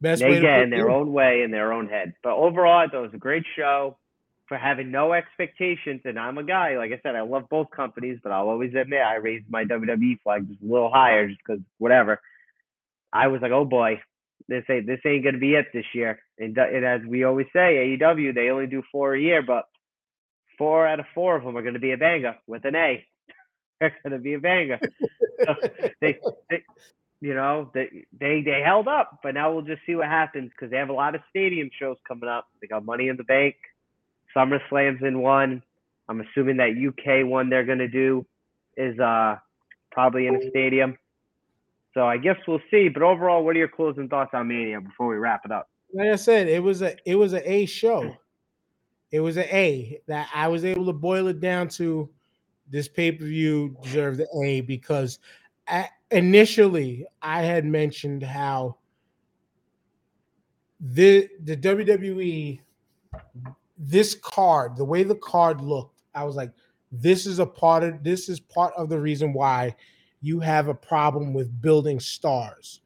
[0.00, 2.14] Best they get in their own way, in their own head.
[2.22, 3.96] But overall, it was a great show
[4.48, 6.00] for having no expectations.
[6.04, 9.00] And I'm a guy, like I said, I love both companies, but I'll always admit
[9.00, 12.20] I raised my WWE flag just a little higher just because whatever.
[13.12, 14.00] I was like, oh boy,
[14.48, 16.20] this ain't this ain't gonna be it this year.
[16.38, 19.64] And, uh, and as we always say, AEW they only do four a year, but
[20.56, 23.04] four out of four of them are gonna be a banger with an A.
[23.80, 24.80] They're gonna be a banger.
[25.44, 25.54] so
[26.00, 26.18] they,
[26.50, 26.62] they,
[27.20, 27.88] you know, they,
[28.18, 30.92] they they held up, but now we'll just see what happens because they have a
[30.92, 32.46] lot of stadium shows coming up.
[32.60, 33.56] They got Money in the Bank,
[34.36, 35.62] SummerSlam's in one.
[36.08, 38.24] I'm assuming that UK one they're gonna do
[38.76, 39.36] is uh
[39.90, 40.96] probably in a stadium.
[41.94, 42.88] So I guess we'll see.
[42.88, 45.68] But overall, what are your closing thoughts on Mania before we wrap it up?
[45.92, 48.16] Like I said, it was a it was an A show.
[49.10, 52.08] It was an A that I was able to boil it down to.
[52.70, 55.18] This pay per view deserved the A because
[55.66, 58.76] I, initially I had mentioned how
[60.80, 62.60] the the WWE
[63.78, 66.52] this card, the way the card looked, I was like,
[66.90, 69.74] this is a part of this is part of the reason why
[70.20, 72.80] you have a problem with building stars.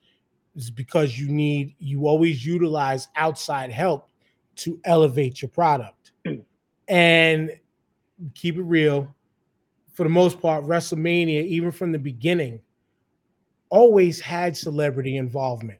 [0.54, 4.10] Is because you need you always utilize outside help
[4.56, 6.12] to elevate your product.
[6.26, 6.34] Hmm.
[6.88, 7.50] and
[8.34, 9.12] keep it real,
[9.92, 12.60] for the most part, WrestleMania, even from the beginning,
[13.72, 15.78] always had celebrity involvement.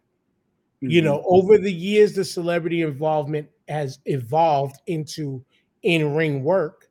[0.83, 0.91] Mm-hmm.
[0.91, 5.45] You know, over the years, the celebrity involvement has evolved into
[5.83, 6.89] in ring work,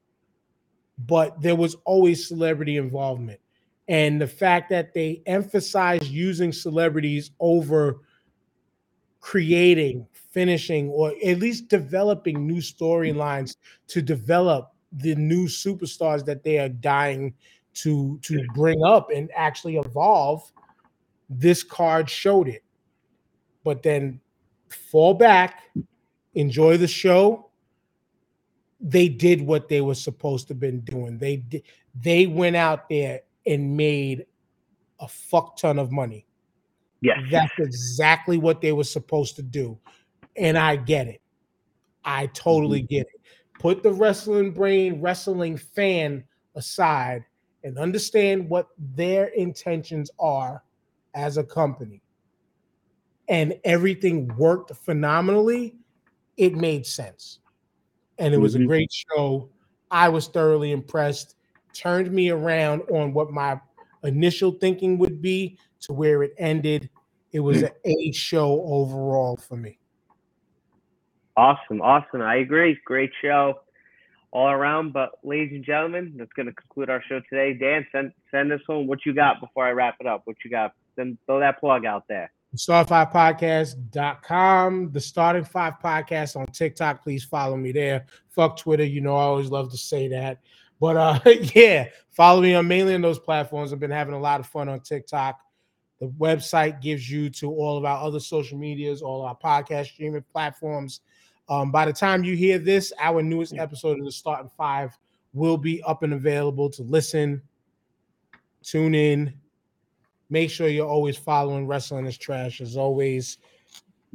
[1.08, 3.40] but there was always celebrity involvement
[3.88, 8.02] and the fact that they emphasize using celebrities over
[9.20, 13.58] creating finishing or at least developing new storylines
[13.88, 17.34] to develop the new superstars that they are dying
[17.74, 20.52] to to bring up and actually evolve
[21.40, 22.64] this card showed it
[23.64, 24.20] but then
[24.70, 25.64] fall back
[26.36, 27.50] enjoy the show
[28.80, 31.64] they did what they were supposed to have been doing they did
[31.96, 34.26] they went out there and made
[35.00, 36.26] a fuck ton of money.
[37.02, 37.20] Yes.
[37.32, 39.78] That's exactly what they were supposed to do.
[40.38, 41.22] And I get it.
[42.06, 42.94] I totally mm-hmm.
[42.94, 43.22] get it.
[43.60, 46.24] Put the wrestling brain, wrestling fan
[46.56, 47.26] aside
[47.64, 50.64] and understand what their intentions are
[51.14, 52.02] as a company.
[53.28, 55.76] And everything worked phenomenally.
[56.38, 57.40] It made sense.
[58.18, 58.64] And it was mm-hmm.
[58.64, 59.50] a great show.
[59.90, 61.36] I was thoroughly impressed
[61.74, 63.60] turned me around on what my
[64.04, 66.90] initial thinking would be to where it ended.
[67.32, 69.78] It was an A show overall for me.
[71.38, 72.22] Awesome, awesome.
[72.22, 72.78] I agree.
[72.86, 73.62] Great show
[74.32, 74.94] all around.
[74.94, 77.58] But ladies and gentlemen, that's going to conclude our show today.
[77.58, 80.22] Dan, send send us home what you got before I wrap it up.
[80.26, 80.74] What you got?
[80.96, 82.32] Then throw that plug out there.
[82.56, 87.02] Start5podcast.com, the Starting Five Podcast on TikTok.
[87.02, 88.06] Please follow me there.
[88.28, 88.84] Fuck Twitter.
[88.84, 90.40] You know, I always love to say that.
[90.82, 91.20] But uh,
[91.56, 93.72] yeah, follow me on mainly on those platforms.
[93.72, 95.40] I've been having a lot of fun on TikTok.
[96.02, 100.26] The website gives you to all of our other social medias, all our podcast streaming
[100.34, 101.02] platforms.
[101.48, 104.98] Um, by the time you hear this, our newest episode of the Starting Five
[105.34, 107.42] will be up and available to listen,
[108.64, 109.34] tune in.
[110.32, 112.62] Make sure you're always following Wrestling is Trash.
[112.62, 113.38] As always,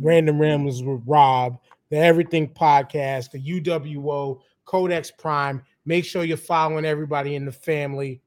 [0.00, 1.58] Random Ramblers with Rob,
[1.90, 5.62] the Everything Podcast, the UWO, Codex Prime.
[5.84, 8.22] Make sure you're following everybody in the family.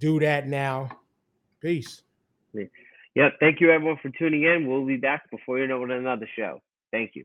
[0.00, 0.88] Do that now.
[1.60, 2.02] Peace.
[3.14, 3.28] Yeah.
[3.40, 4.66] Thank you, everyone, for tuning in.
[4.66, 6.62] We'll be back before you know it, another show.
[6.90, 7.24] Thank you.